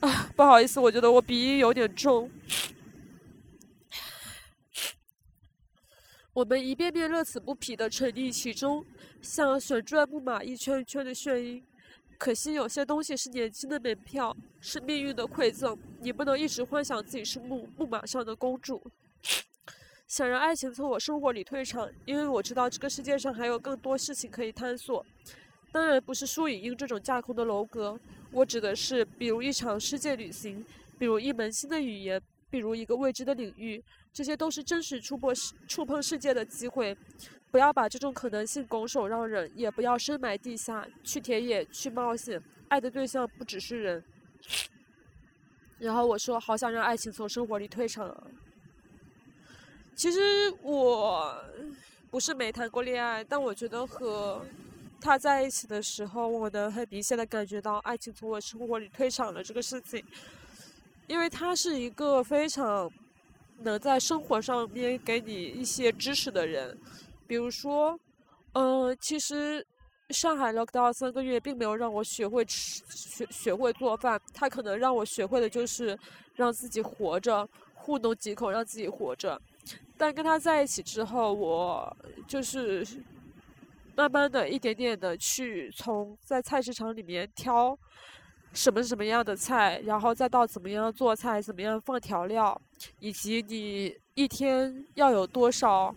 [0.00, 2.30] 啊，不好意思，我觉得我鼻音有点重。
[6.32, 8.84] 我们一遍遍乐此不疲的沉溺其中，
[9.20, 11.62] 像旋转木马一圈一圈的眩晕。
[12.16, 15.76] 可惜有些东西是年轻的门票，是命运的馈赠。
[16.00, 18.80] 你不能一直幻想自己是木木马上的公主。
[20.10, 25.06] 想让爱情从我生活里退场，因为我知道这个世界上还有更多事情可以探索。
[25.70, 27.96] 当然不是树影音这种架空的楼阁，
[28.32, 30.66] 我指的是，比如一场世界旅行，
[30.98, 32.20] 比如一门新的语言，
[32.50, 33.80] 比如一个未知的领域，
[34.12, 35.32] 这些都是真实触碰
[35.68, 36.96] 触碰世界的机会。
[37.52, 42.42] 不要把这种可能性拱手让人，也不要深埋地下去田野去冒险。
[42.66, 44.04] 爱的对象不只是人。
[45.78, 48.12] 然后我说，好想让爱情从生活里退场。
[50.00, 51.30] 其实我
[52.10, 54.42] 不是没谈过恋爱，但我觉得和
[54.98, 60.02] 他在一起的时候，我能很明显的感觉到爱情从我生活里退场了这个事情，
[61.06, 62.90] 因为他是一个非常
[63.58, 66.74] 能在生活上面给你一些支持的人，
[67.26, 68.00] 比如说，
[68.54, 69.62] 嗯，其实
[70.08, 75.98] 上海留到三个月并没有让我学会吃学学会做饭，他可能让我学会的就是
[76.36, 79.38] 让自己活着，糊弄几口让自己活着。
[80.00, 81.94] 但跟他在一起之后，我
[82.26, 82.82] 就是
[83.94, 87.78] 慢慢的一点点的去从在菜市场里面挑
[88.54, 92.58] 什么什么样的菜，然后再到怎么样做菜，怎么样放调料，
[92.98, 95.94] 以及你一天要有多少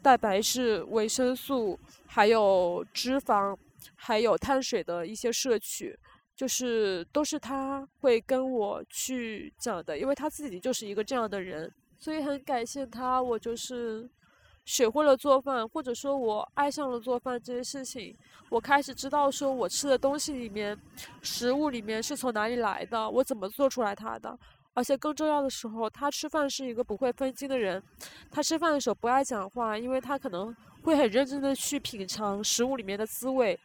[0.00, 3.54] 蛋白质、维生素，还有脂肪，
[3.94, 5.94] 还有碳水的一些摄取，
[6.34, 11.70] 就是都是他会跟我去讲的，因为他自己就是一个这样的人。
[12.04, 14.06] 所以很感谢他，我就是
[14.66, 18.14] 学会了做饭，或者说我爱上了做饭这件事情。
[18.50, 20.78] 我开始知道说我吃的东西里面，
[21.22, 24.38] 食物里面是从哪里来的，我怎么做出来它的。
[24.74, 27.82] 而且更重要的时候，他吃饭是一个不会分心的人。
[28.30, 33.58] 他吃饭的时候不爱讲话，因为他可能会很认真的去品尝食物里面的滋味。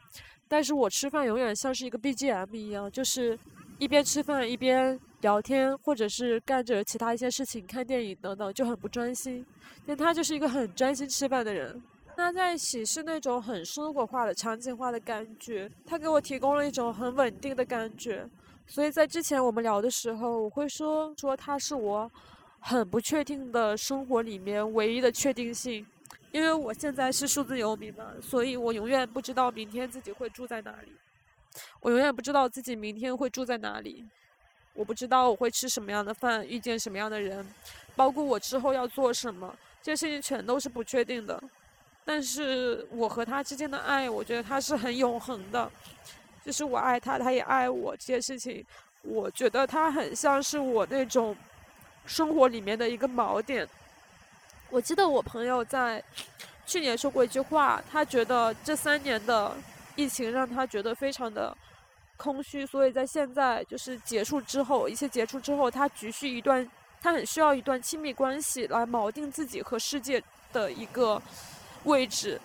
[0.48, 3.38] 但是我吃饭永远像是一个 BGM 一样，就是
[3.80, 4.98] 一边吃饭一边。
[5.22, 9.46] 聊天，或者是干着其他一些事情，看电影等等，就很不专心。
[9.86, 11.82] 但他就是一个很专心吃饭的人。
[12.16, 18.28] 那在一起是那种很生活化的、场景化的感觉，他给我提供了一种很稳定的感觉。
[18.68, 22.12] 所以在之前我们聊的时候，我会说说他是我
[22.60, 25.86] 很不确定的生活里面唯一的确定性，
[26.32, 30.92] 因为我现在是数字游民嘛，所以我永远不知道明天自己会住在哪里，
[31.82, 34.06] 我永远不知道自己明天会住在哪里。
[34.74, 37.46] 我不知道我会吃什么样的饭，遇见什么样的人，
[37.96, 39.54] 包括我之后要做什么，
[39.84, 41.42] 这些事情全都是不确定的。
[42.06, 45.70] 但是我和他之间的爱，我觉得他是很永恒的，
[46.46, 47.96] 就是我爱他，他也爱我。
[47.98, 48.66] 这件事情，
[49.02, 51.36] 我觉得他很像是我那种
[52.06, 53.68] 生活里面的一个锚点。
[54.70, 56.02] 我记得我朋友在
[56.66, 59.56] 去年说过一句话，他觉得这三年的
[59.96, 61.56] 疫情让他觉得非常的。
[62.20, 66.70] 空虚，所以在现在就是结束之后，一切结束之后，他急需一段，
[67.02, 71.22] 他很需要一段亲密关系来锚定自己和世界的一个
[71.86, 72.40] 位置。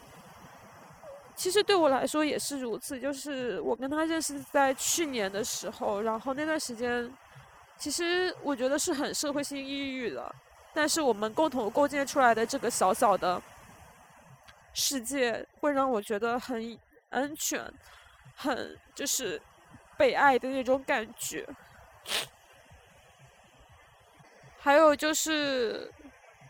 [1.34, 7.12] 其实对我来说也是如此，就是我跟他认识在去年的时候，然后那段时间，
[7.76, 10.32] 其实我觉得是很社会性抑郁的，
[10.72, 13.42] 但是我们共同构建出来的这个小小的
[14.72, 16.78] 世界，会让我觉得很
[17.10, 17.60] 安全，
[18.36, 19.42] 很就是。
[19.96, 21.46] 被爱的那种感觉，
[24.58, 25.92] 还有就是，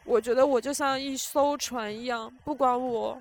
[0.05, 3.21] 我觉得我就像一艘船一样，不管我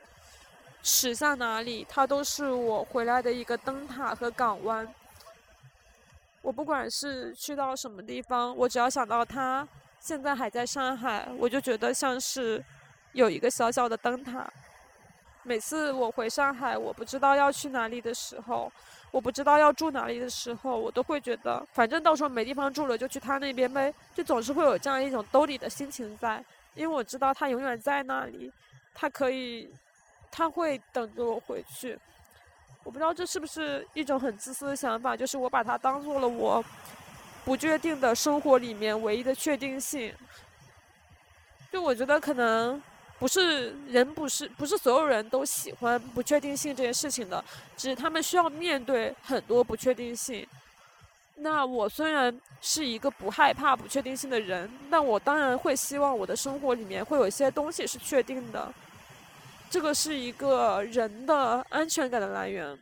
[0.81, 4.87] 驶向哪里，它都是我回来的一个灯塔和港湾。
[6.41, 9.67] 我不管是去到什么地方，我只要想到他
[9.99, 12.63] 现在还在上海，我就觉得像是
[13.13, 14.45] 有一个小小的灯塔。
[15.43, 18.71] 每次我回上海，我不知道要去哪里的时候。
[19.13, 28.51] 我不知道要住哪里的时候，我都会觉得，反正到时候没地方住了，就去他那边呗，就总是会有这样一种兜里的心情在，因为我知道他永远在那里，
[28.91, 29.69] 他可以，
[30.31, 31.95] 他会等着我回去。
[32.83, 36.65] 我不知道这是不是一种很自私的想法，就是我把它当做了我
[37.45, 40.11] 不确定的生活里面唯一的确定性。
[41.71, 42.81] 就我觉得可能。
[43.19, 47.43] 不是人，不是不是所有人都喜欢不确定性这件事情的，
[47.77, 50.45] 只是他们需要面对很多不确定性。
[51.35, 58.71] 那我虽然是一个不害怕不确定性的人，但我当然会希望我的生活里面会有一些东西是确定的，
[59.69, 62.77] 这个是一个人的安全感的来源。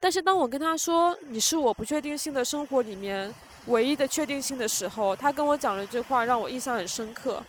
[0.00, 3.32] 但是当我跟他说你是我不确定性的生活里面
[3.66, 7.42] 唯一的确定性的时候，他跟我讲了一句话，让我印象很深刻。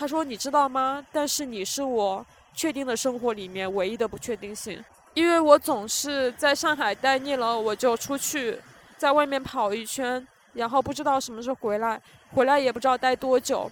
[0.00, 1.04] 他说：“你知道吗？
[1.12, 4.82] 但是你是我确定的生活里面唯一的不确定性，
[5.12, 8.58] 因为我总是在上海待腻了，我就出去
[8.96, 12.00] 在外面跑一圈，然后不知道什么时候回来，
[12.32, 13.70] 回来也不知道待多久，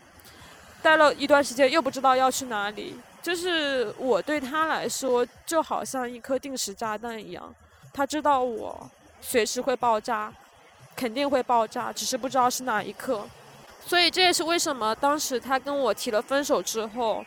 [0.83, 2.95] 待了一段时间又不知道要去哪里。
[3.23, 7.55] 就是我对他来说就好像一颗定时炸弹一样，
[7.91, 8.91] 他知道我
[9.23, 10.31] 随时会爆炸，
[10.95, 13.27] 肯定会爆炸，只是不知道是哪一刻。”
[13.85, 17.25] 所以这也是为什么当时他跟我提了分手之后，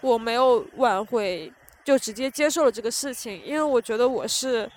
[0.00, 1.52] 我没有挽回，
[1.84, 3.42] 就直接接受了这个事情。
[3.44, 4.70] 因为我觉得我是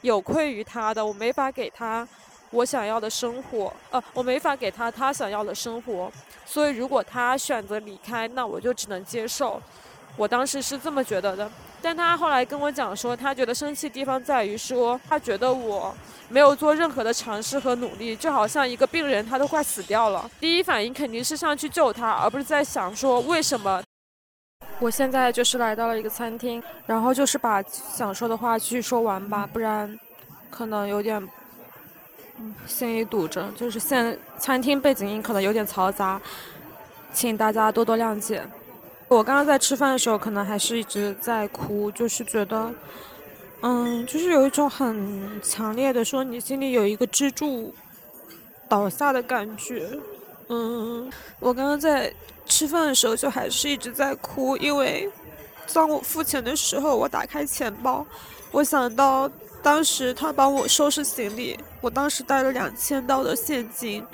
[0.00, 2.06] 有愧于他的，我没法给他
[2.50, 6.10] 我想要的生活，呃，我没法给他他想要的生活。
[6.44, 9.62] 所以如果他选择离开，那我就只能接受。
[10.16, 11.50] 我当时是这么觉得的。
[11.82, 15.92] 但他后来跟我讲说，他觉得生气地方在于说，他觉得我
[16.28, 23.82] 没有做任何的尝试和努力，就好像一个病人他都快死掉了，第一反应肯定是上去救他，而不是在想说为什么。
[24.78, 29.98] 我现在就是来到了一个餐厅，然后就是把想说的话继续说完吧，不然
[30.50, 31.22] 可能有点
[32.38, 33.48] 嗯心里堵着。
[33.56, 36.20] 就是现餐厅背景音可能有点嘈杂，
[37.12, 38.42] 请大家多多谅解。
[39.12, 42.72] 我刚刚在吃饭的时候，可能还是一直在哭，就是觉得，
[43.60, 47.74] 嗯，就是有一种很强烈的说你心里有一个支柱
[48.68, 49.88] 倒下的感觉。
[50.48, 52.12] 嗯，我刚刚在。
[52.44, 55.08] 吃饭的时候就还是一直在哭，因为
[55.72, 58.04] 当我付钱的时候，我打开钱包，
[58.50, 59.30] 我想到
[59.62, 64.04] 当时他帮我收拾行李，我当时带了两千刀的现金，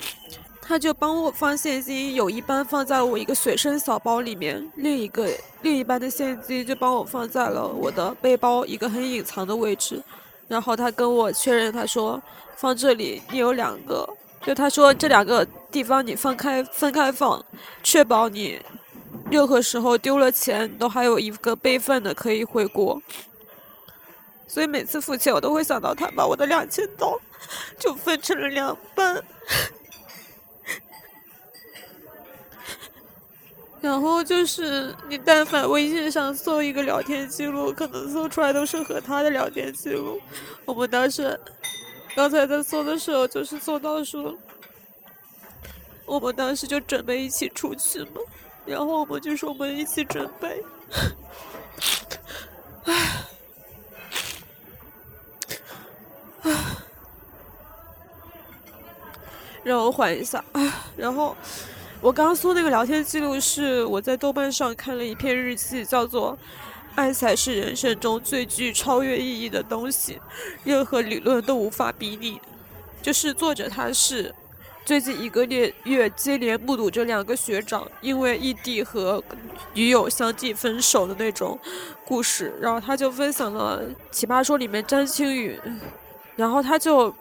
[0.69, 5.27] 他就帮我放现金，有一半放在我一个随身小包里面，另一个
[5.63, 9.99] 另一半的现金就帮我放在了我的背包一个很隐藏的位置，
[10.47, 12.21] 然后他跟我确认，他说
[12.55, 14.07] 放这里，你有两个。
[14.45, 17.43] 就他说这两个地方你分开分开放，
[17.81, 18.61] 确保你
[19.31, 23.01] 任何时候丢了钱都还有一个备份的可以回国。
[24.47, 27.19] 所以每次付钱我都会想到他把我的两千刀
[27.79, 29.19] 就分成了两半，
[33.81, 40.21] 然后就是你但凡微信上搜一个聊天记录，可能搜出来都是和他的聊天记录。
[40.65, 41.39] 我们当时。
[42.15, 44.35] 刚才在搜的时候，就是搜到说，
[46.05, 48.19] 我们当时就准备一起出去嘛，
[48.65, 50.63] 然后我们就说我们一起准备，
[52.83, 52.93] 唉，
[56.41, 56.51] 唉，
[59.63, 61.37] 让我缓一下，唉，然后
[62.01, 66.37] 我刚刚搜那个聊天记录是我在豆瓣上看了一篇日记，叫做。
[66.95, 70.19] 爱才是人生中最具超越意义的东西，
[70.65, 72.41] 任何理论都无法比拟。
[73.01, 74.33] 就是作者他是
[74.83, 79.23] 最近一个月月接连目睹这两个学长因为异地和
[79.73, 81.57] 女友相继分手的那种
[82.05, 83.81] 故事，然后他就分享了
[84.11, 85.57] 《奇葩说》里面张馨予，
[86.35, 87.13] 然后他就。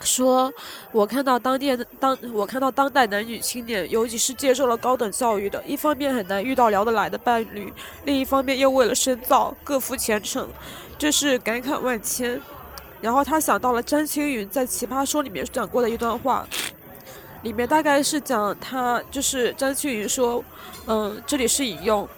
[0.00, 0.52] 说，
[0.92, 7.72] 我看到当地当我看到当代男女青年，尤其是接受了高等教育的，一方面很难遇到聊得来的伴侣，
[8.04, 10.48] 另一方面又为了深造各赴前程，
[10.98, 12.40] 这是感慨万千。
[13.00, 16.46] 然后他想到了张青云在《奇葩说》里面讲过的一段话，
[17.42, 20.42] 里面大概是讲他就是张青云说，
[20.86, 22.08] 嗯，这里是引用，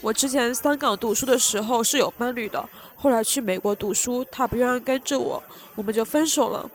[0.00, 2.64] 我之前香港读书的时候是有伴侣的，
[2.94, 5.42] 后来去美国读书，他不愿意跟着我，
[5.74, 6.70] 我们就分手了。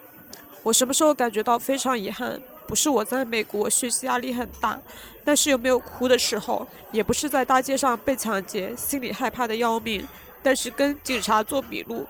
[0.64, 2.40] 我什么时候感觉到非常遗憾？
[2.68, 4.80] 不是我在美国学习压力很大，
[5.26, 10.08] 但是又没有哭的时候；也不是在大街上被抢劫，心里害怕的要命，
[10.42, 12.08] 但是跟警察做笔录，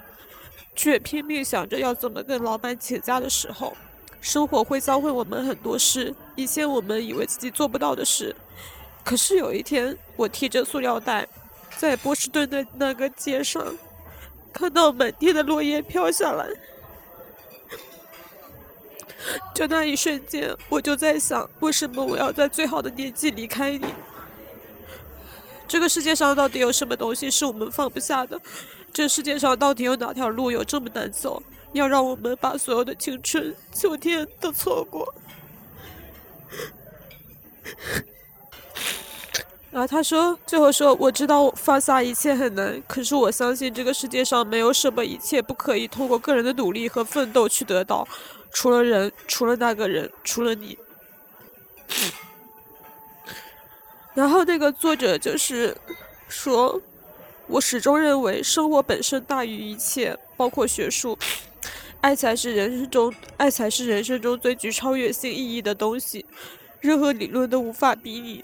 [0.76, 3.76] 却拼命想着要怎么跟老板请假的时候。
[4.20, 8.36] 生活会教会我们很多事，以前我们以为自己做不到的事。
[9.04, 11.28] 可是有一天，我提着塑料袋，
[11.78, 13.66] 在波士顿的那个街上，
[14.54, 16.45] 看到满地的落叶飘下来。
[19.53, 23.86] 就那一瞬间，我就在想，为什么我要在最好的年纪离开你？
[25.67, 28.39] 这个世界上到底有什么东西是我们放不下的？
[28.91, 31.41] 这世界上到底有哪条路有这么难走，
[31.72, 35.13] 要让我们把所有的青春、秋天都错过？
[39.72, 48.05] 然后他说，最后说，我知道放下一切很难，可是我相信这个世界上没有什么一切不可以通过个人的努力和奋斗去得到。
[48.54, 50.78] 除了人，除了那个人，除了你。
[54.14, 55.76] 然后那个作者就是
[56.28, 56.82] 说，
[57.47, 61.18] 我始终认为生活本身大于一切，包括学术。
[62.02, 66.26] 爱才是人生中，爱才是人生中最具超越性意义的东西，
[66.80, 68.43] 任何理论都无法比拟。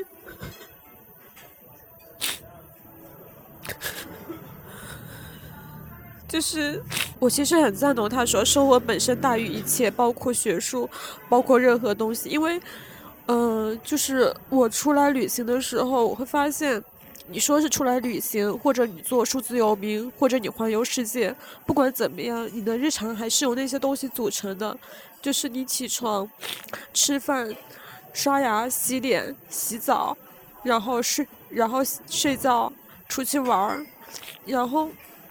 [6.28, 6.84] 就是
[7.20, 10.88] 我其实很赞同他说，生活本身大于一切，包括学术，
[11.28, 12.30] 包括任何东西。
[12.30, 12.62] 因为，
[13.26, 16.82] 嗯，就是我出来旅行的时候，我会发现，
[17.28, 24.78] 你说是出来旅行，或者你做数字游民，或者你环游世界，不管怎么样，你的日常还是由那些东西组成的。
[25.20, 26.30] 就是你起床、
[26.94, 27.52] 吃饭、
[28.14, 30.16] 刷牙、洗脸、洗澡，
[30.62, 32.72] 然后睡，然后睡觉，
[33.10, 33.86] 出去玩儿，
[34.46, 34.88] 然后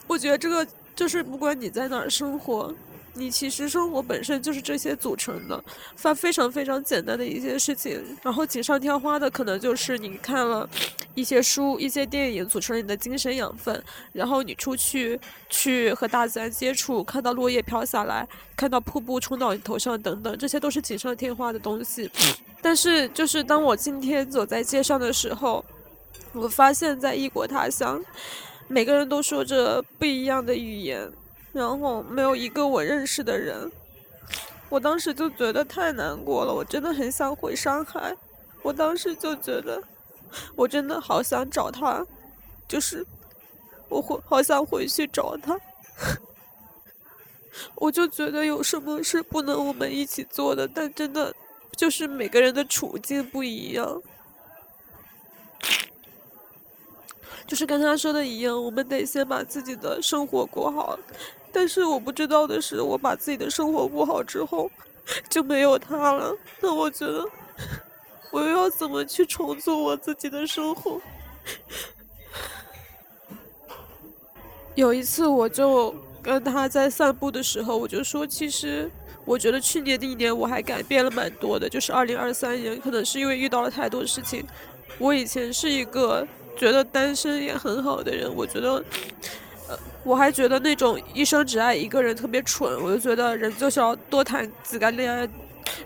[0.08, 0.66] 我觉得这个。
[0.96, 2.74] 就是不管你在哪儿生活，
[3.12, 5.62] 你其实生活本身就是这些组成的，
[5.94, 10.68] 发非常非常简单的一些事情，然后锦上添花的可能就是你看了
[11.14, 13.82] 一些书、一些电影组成了你的精神养分，
[14.12, 15.20] 然后你出去
[15.50, 18.26] 去和大自然接触，看到落叶飘下来，
[18.56, 22.10] 看到瀑布冲到你头上等等，这些都是锦上添花的东西。
[22.62, 25.64] 但是，就是当我今天走在街上的时候，
[26.32, 28.02] 我发现，在异国他乡，
[28.68, 31.10] 每个人都说着不一样的语言，
[31.52, 33.70] 然后没有一个我认识的人。
[34.68, 38.16] 我当时就觉得太难过了，我真的很想回上海。
[38.62, 39.82] 我当时就觉得。
[40.56, 42.04] 我真的好想找他，
[42.66, 43.06] 就是
[43.88, 45.58] 我回好想回去找他，
[47.76, 51.32] 我就觉得有什么是不能我们一起做的，但真的
[51.76, 54.02] 就是每个人的处境不一样，
[57.46, 60.98] 就是跟他说的一样，我们得先把自己的生活过好。
[61.52, 64.70] 但是我不知道的是，我把自己的生活过好之后
[65.30, 67.24] 就没有他了，那我觉得。
[68.32, 71.00] 我又要怎么去重组我自己的生活？
[74.74, 78.90] 有一次，我就跟他在散步的时候，我就说，其实
[79.24, 84.44] 我觉得去年的一年我还改变了蛮多的，就是二零二三年，可能是因为遇到了太多事情。
[84.98, 86.26] 我以前是一个
[86.56, 88.82] 觉得单身也很好的人，我觉得，
[89.68, 95.28] 呃，我还觉得那种一生只爱一个人特别蠢，我就觉得人就是要多谈几个恋爱。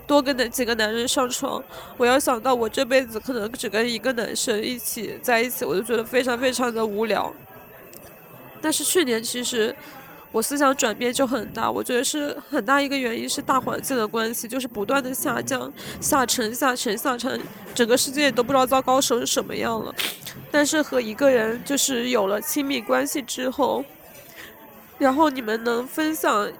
[0.05, 1.61] 多跟那几个男人上床，
[1.97, 7.33] 我要想到我这辈子可能只跟一个男生一起在一起，我就觉得非常非常的无聊。
[8.61, 9.75] 但是去年其实
[10.31, 17.39] 我思想转变就很大，我觉得是很大一个原因是大环境的关系，就是不断的下降、下沉、下沉、下沉，
[17.73, 19.93] 整个世界都不知道糟糕成什么样了。
[20.49, 23.83] 但是和一个人就是有了亲密关系之后，
[24.97, 26.51] 然后你们能分享。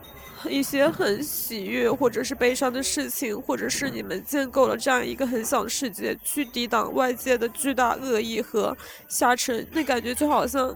[0.50, 8.76] 一些很喜悦或者是悲伤的事情，或者是你们建构了这样一个很小的世界，去抵挡外界的巨大恶意和
[9.08, 10.76] 下沉，那感觉就好像，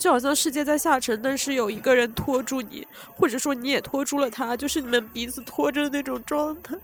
[0.00, 2.84] 就好像世界在下沉，但是有一个人拖住你，
[3.14, 6.74] 或者说你也拖住了他，就是你们彼此拖着的那种状态。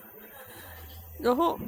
[1.20, 1.58] 然后，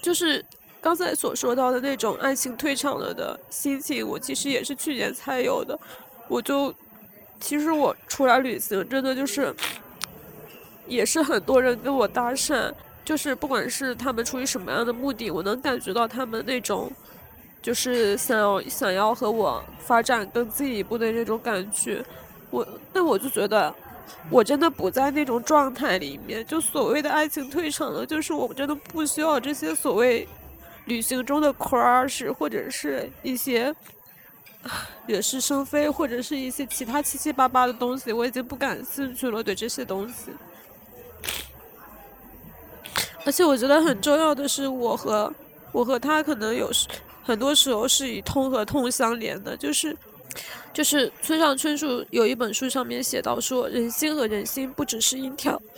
[0.00, 0.42] 就是
[0.80, 5.78] 刚才所说到的那种爱情退场了的心情，我其实也是去年才有的，
[6.28, 6.72] 我就。
[7.40, 9.54] 其实我出来旅行，真的就是，
[10.86, 12.72] 也是很多人跟我搭讪，
[13.04, 16.90] 就是不管是他们出于什么样的目的，我能感觉到他们那种，
[17.64, 22.04] 就是想要想要和我发展更进一步的那种感觉。
[22.50, 23.74] 我，但我就觉得，
[24.28, 26.44] 我真的不在那种状态里面。
[26.44, 30.28] 就所谓的爱情退场了，就是我真的不需要这些所谓
[30.84, 33.74] 旅行中的 crush 或者是一些。
[35.06, 39.42] 惹是生非，或者是一些其他七七八八的东西，我已经不感兴趣了。
[39.42, 40.32] 对这些东西，
[43.26, 45.30] 而且我觉得很重要的是，我和
[45.70, 46.88] 我和他可能有时
[47.24, 49.96] 很多时候是以痛和痛相连的，就是
[50.72, 55.60] 就是村上春树有一本书上面写到说，人心和人心不只是一条。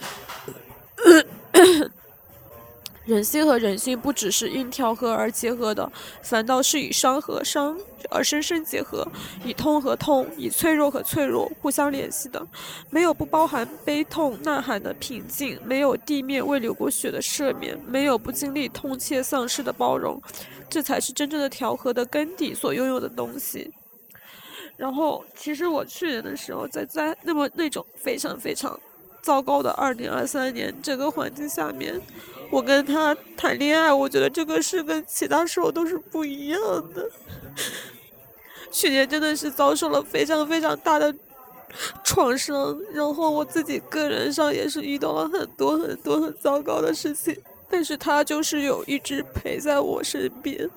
[3.07, 5.93] 人心和人心不只是因调和而结合的，
[6.23, 7.79] 反倒是以伤和伤
[8.11, 9.07] 而深深结合，
[9.45, 12.45] 以痛和痛，以脆弱和脆弱互相联系的。
[12.91, 20.21] 没有不包含悲痛呐喊的平静，没有地面未流过血的赦免，没有不经历痛切丧失的包容。
[20.69, 23.73] 这才是真正的调和的根底所拥有的东西。
[24.77, 28.79] 然后，其实我去年的时候，在在那么那种非常非常
[29.23, 32.01] 糟糕的二零二三年这个环境下面。
[32.51, 36.61] 我跟他谈恋爱，我觉得这个是跟其他时候都是不一样
[36.95, 37.11] 的。
[38.71, 41.13] 去年真的是遭受了非常非常大的
[42.05, 47.37] 创伤，然后我自己个人上也是遇到了很多很多很糟糕的事情，
[47.69, 50.71] 但是他就是有一直陪在我身边，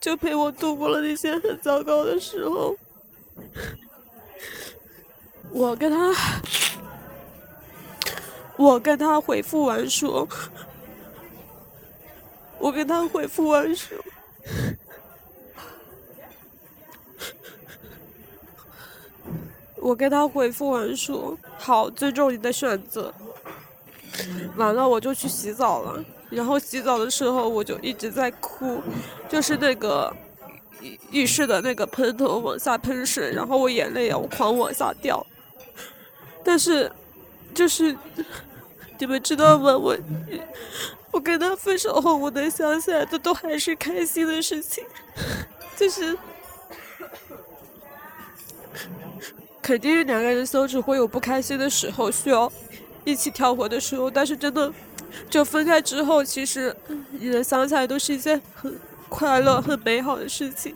[0.00, 2.76] 就陪我度过了那些很糟糕的时候。
[5.50, 6.14] 我跟他。
[8.56, 10.28] 我跟他回复完说，
[12.60, 13.98] 我跟他回复完说，
[19.74, 23.12] 我跟他回复完说，好，尊重你的选择。
[24.56, 26.04] 完了，我就去洗澡了。
[26.30, 28.82] 然后洗澡的时候，我就一直在哭，
[29.28, 30.14] 就是那个
[31.10, 35.26] 浴室的那个喷头往下喷水，然后我眼泪要狂往下掉。
[36.42, 36.90] 但是。
[37.54, 37.96] 就是
[38.98, 39.78] 你们知道吗？
[39.78, 39.96] 我
[41.12, 44.82] 我跟他分手后，我能想起来的都还是开心的事情。
[45.76, 46.18] 就是
[49.62, 52.52] 肯定是两个人相处会有不开心的时候，需要
[53.04, 54.10] 一起调和的时候。
[54.10, 54.72] 但是真的
[55.30, 56.74] 就分开之后，其实
[57.10, 58.78] 你能想起来都是一件很
[59.08, 60.74] 快乐、很美好的事情。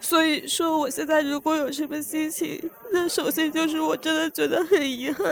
[0.00, 5.24] 所以说，我现在如果有什么心情，那首先就是我真的觉得很遗憾，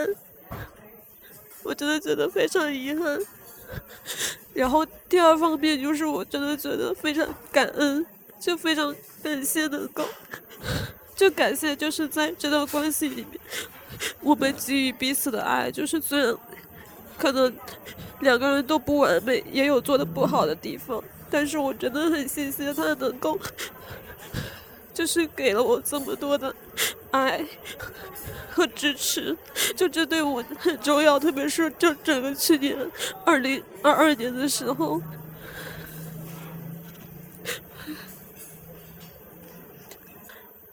[1.65, 3.19] 我真的觉得非常遗憾。
[4.55, 8.07] 然后第二方面就是我真的觉得非常感恩，
[8.39, 10.05] 就非常感谢能够，
[11.17, 13.41] 就感谢就是在这段关系里面，
[14.21, 16.35] 我们给予彼此的爱，就是虽然
[17.19, 17.53] 可能
[18.21, 23.39] 两个人都不完美，也有做的不好的地方，但是我真的很谢谢他能够。
[24.93, 26.55] 就是给了我这么多的
[27.11, 27.43] 爱
[28.51, 29.35] 和支持，
[29.75, 31.19] 就这对我很重要。
[31.19, 32.77] 特别是就整个去年
[33.25, 35.01] 二零二二年的时候，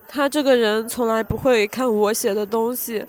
[0.07, 3.05] 他这个人从来不会看我写的东西，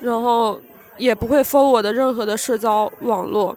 [0.00, 0.60] 然后
[0.98, 3.56] 也不会封我的任何的社交网络。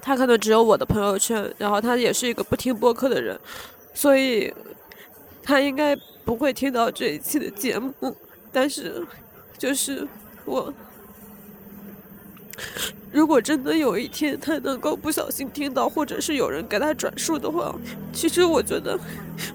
[0.00, 3.38] 他可能只有我的朋友圈，然后他也是一个不听播客的人，
[3.94, 4.52] 所以。
[5.44, 7.92] 他应该不会听到这一期的节目，
[8.52, 9.04] 但是，
[9.58, 10.06] 就是
[10.44, 10.72] 我，
[13.10, 17.74] 如果真的有一天他能够不小心听到，或者是有人给他转述的话，
[18.12, 18.96] 其实我觉得，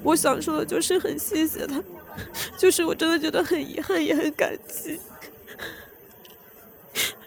[0.04, 1.82] 我想说的就是很谢谢他，
[2.58, 5.00] 就是我真的觉得很遗憾，也很感激。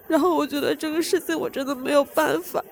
[0.07, 2.63] 然后我觉得这个事情我真的没有办法，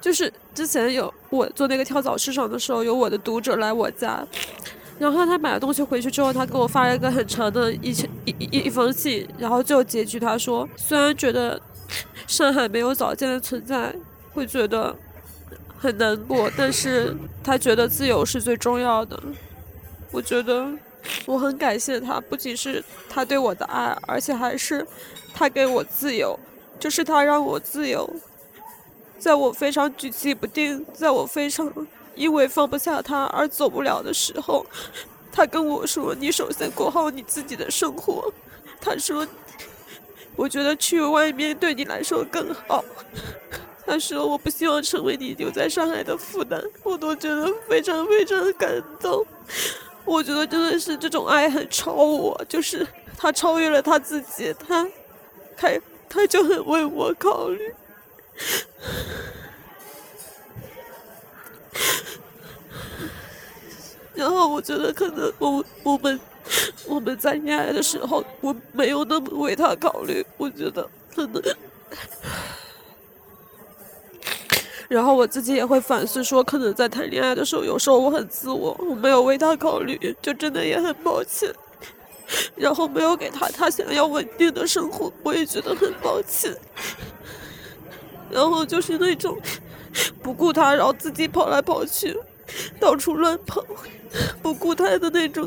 [0.00, 4.26] 就是之前有我做那个跳蚤市场的时候，有我的读者来我家。
[4.98, 7.90] 然后他买了东西回去之后，他给我发了一个很长的一
[8.24, 11.60] 一一一封信，然后就结局他说，虽然觉得
[12.26, 13.94] 上海没有早见的存在，
[14.32, 14.96] 会觉得
[15.76, 19.22] 很难过，但是他觉得自由是最重要的。
[20.10, 20.66] 我觉得
[21.26, 24.86] 我很感谢他，不仅是他对我的爱，而且还是
[25.34, 26.38] 他给我自由，
[26.78, 28.08] 就是他让我自由，
[29.18, 31.72] 在我非常举棋不定，在我非常。
[32.14, 34.66] 因为放不下他而走不了的时候，
[35.30, 38.28] 他跟我说：“你首先过好你自己的生活。”
[38.82, 39.24] 他说
[40.34, 42.84] ：“我觉得去外面对你来说更好。”
[43.86, 49.24] 他说：“我不希望成为你留在上海的负担。”我都觉得非常非常感动。
[50.08, 52.86] 我觉得真的是这种爱很超我，就是
[53.16, 54.86] 他超越了他自己，他，
[55.56, 55.68] 他
[56.08, 57.74] 他就很为我考虑。
[64.14, 66.18] 然后我觉得可能我我们
[66.86, 70.24] 我们在恋爱的时候，我没有那么为他考虑。
[70.36, 71.40] 我觉得可能，
[74.88, 81.52] 然后我自己也会反思说，可能在谈恋爱的时候，有时候我很自我，我没有为他考虑，就真的也很抱歉。
[82.56, 86.54] 然后没有给他他想要稳定的生活，我也觉得很抱歉。
[88.30, 89.38] 然后就是那种
[90.22, 92.16] 不顾他，然后自己跑来跑去。
[92.80, 93.62] 到处乱跑，
[94.40, 95.46] 不顾他的那种，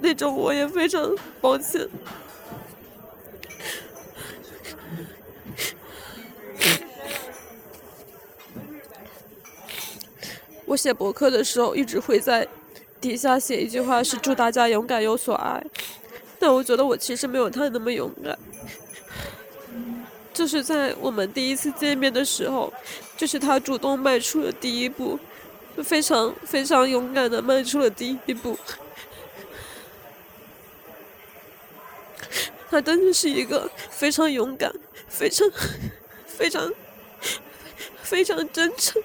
[0.00, 1.08] 那种我也非常
[1.40, 1.88] 抱歉。
[10.68, 12.46] 我写博客的时候，一直会在
[13.00, 15.64] 底下写一句话，是祝大家勇敢有所爱。
[16.38, 18.38] 但我觉得我其实没有他那么勇敢。
[20.34, 22.70] 就是在我们第一次见面的时候，
[23.16, 25.18] 就是他主动迈出了第一步，
[25.82, 28.58] 非常非常勇敢的迈出了第一步。
[32.70, 34.70] 他真的是一个非常勇敢、
[35.08, 35.50] 非常
[36.26, 36.70] 非常
[38.02, 39.02] 非常真诚、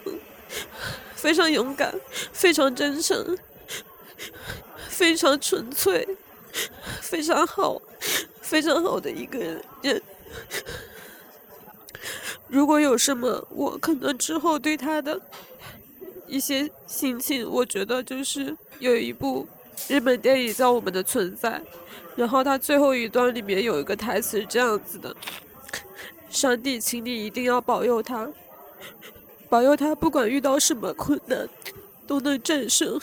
[1.24, 1.96] 非常勇敢、
[2.34, 3.38] 非常真诚、
[4.90, 6.06] 非常纯粹、
[7.00, 7.82] 非常好、
[8.42, 9.40] 非常好的一个
[9.82, 10.02] 人。
[12.50, 15.18] 如果有什么，我可能之后对他的
[16.28, 19.48] 一些心情，我觉得就是有一部
[19.88, 21.52] 日本电影叫《我们的存在》，
[22.18, 25.16] 然后他最后一段里面有一个台词是这样子的
[26.30, 28.30] ：“上帝，请你一定要保佑他，
[29.54, 31.48] 保佑他，不管遇到什么困难
[32.08, 33.00] 都能战胜，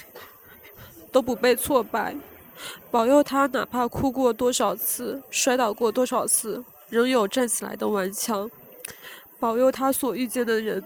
[1.12, 2.16] 都不被挫败，
[2.90, 8.50] 保佑他，哪怕哭过多少次，摔倒过多少次，仍有站起来的顽强。”
[9.38, 10.82] 保佑他所遇见的人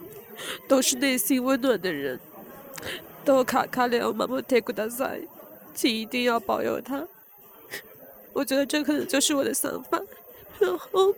[0.68, 2.20] 都是内心温暖的人。
[3.24, 5.18] 都卡卡里奥马莫特古达赛，
[5.74, 7.02] 请一定要保佑他。
[8.34, 9.98] 我觉得这可能就是我的想法。
[10.58, 11.14] 然后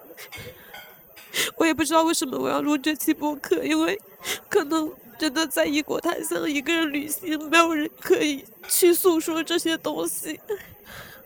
[1.57, 4.01] 我也不知道为什么我要录这期播客，因为
[4.49, 10.41] 可能真的在异国他乡一个人旅行，没有人可以去诉说这些东西，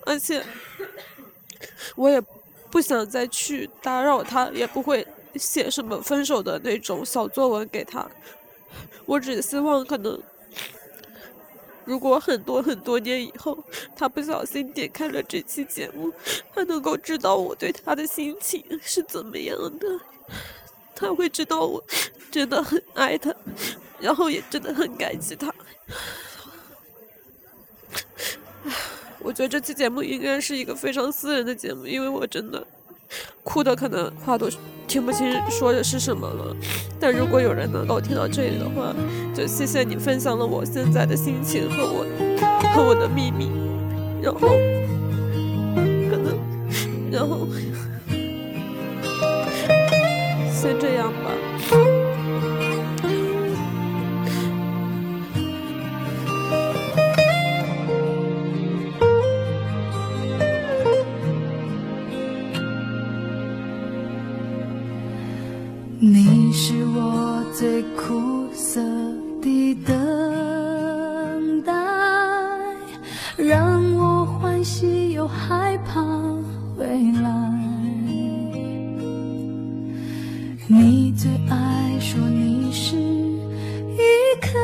[0.06, 0.44] 而且
[1.96, 2.20] 我也
[2.70, 5.06] 不想再去打扰他，也不会。
[5.36, 8.04] 写什么分手的那种小作文给他。
[9.06, 10.20] 我只希望可能，
[11.84, 13.56] 如果很多很多年以后，
[13.94, 16.12] 他不小心点开了这期节目，
[16.52, 20.00] 他能够知道我对他的心情是怎么样的，
[21.00, 21.82] 他会知道我
[22.30, 23.34] 真的很爱他，
[23.98, 25.52] 然后也真的很感激他。
[29.18, 32.66] 我觉得这期节目应该是一个非常私人的节目，因为我真的
[33.42, 34.48] 哭的可能话都
[34.86, 36.56] 听不清说的是什么了。
[36.98, 38.94] 但如果有人能够听到这里的话，
[39.34, 42.04] 就谢谢你分享了我现在的心情和我
[42.74, 43.50] 和我的秘密。
[44.22, 44.48] 然后，
[46.10, 46.38] 可能，
[47.10, 47.46] 然后，
[50.62, 51.30] 先这样吧。
[65.98, 68.82] 你是我最苦涩
[69.40, 71.72] 的等待，
[73.38, 76.02] 让我欢喜又害怕
[76.76, 76.86] 未
[77.22, 77.49] 来。
[80.72, 83.98] 你最爱说你是一
[84.40, 84.56] 颗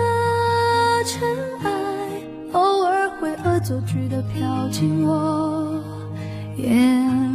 [1.05, 1.21] 尘
[1.65, 1.71] 埃，
[2.53, 5.83] 偶尔会恶作剧的飘进我
[6.59, 7.26] 眼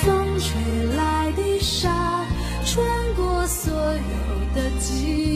[0.00, 0.48] 风吹
[0.96, 2.24] 来的沙，
[2.64, 3.98] 穿过所有
[4.54, 5.27] 的记忆，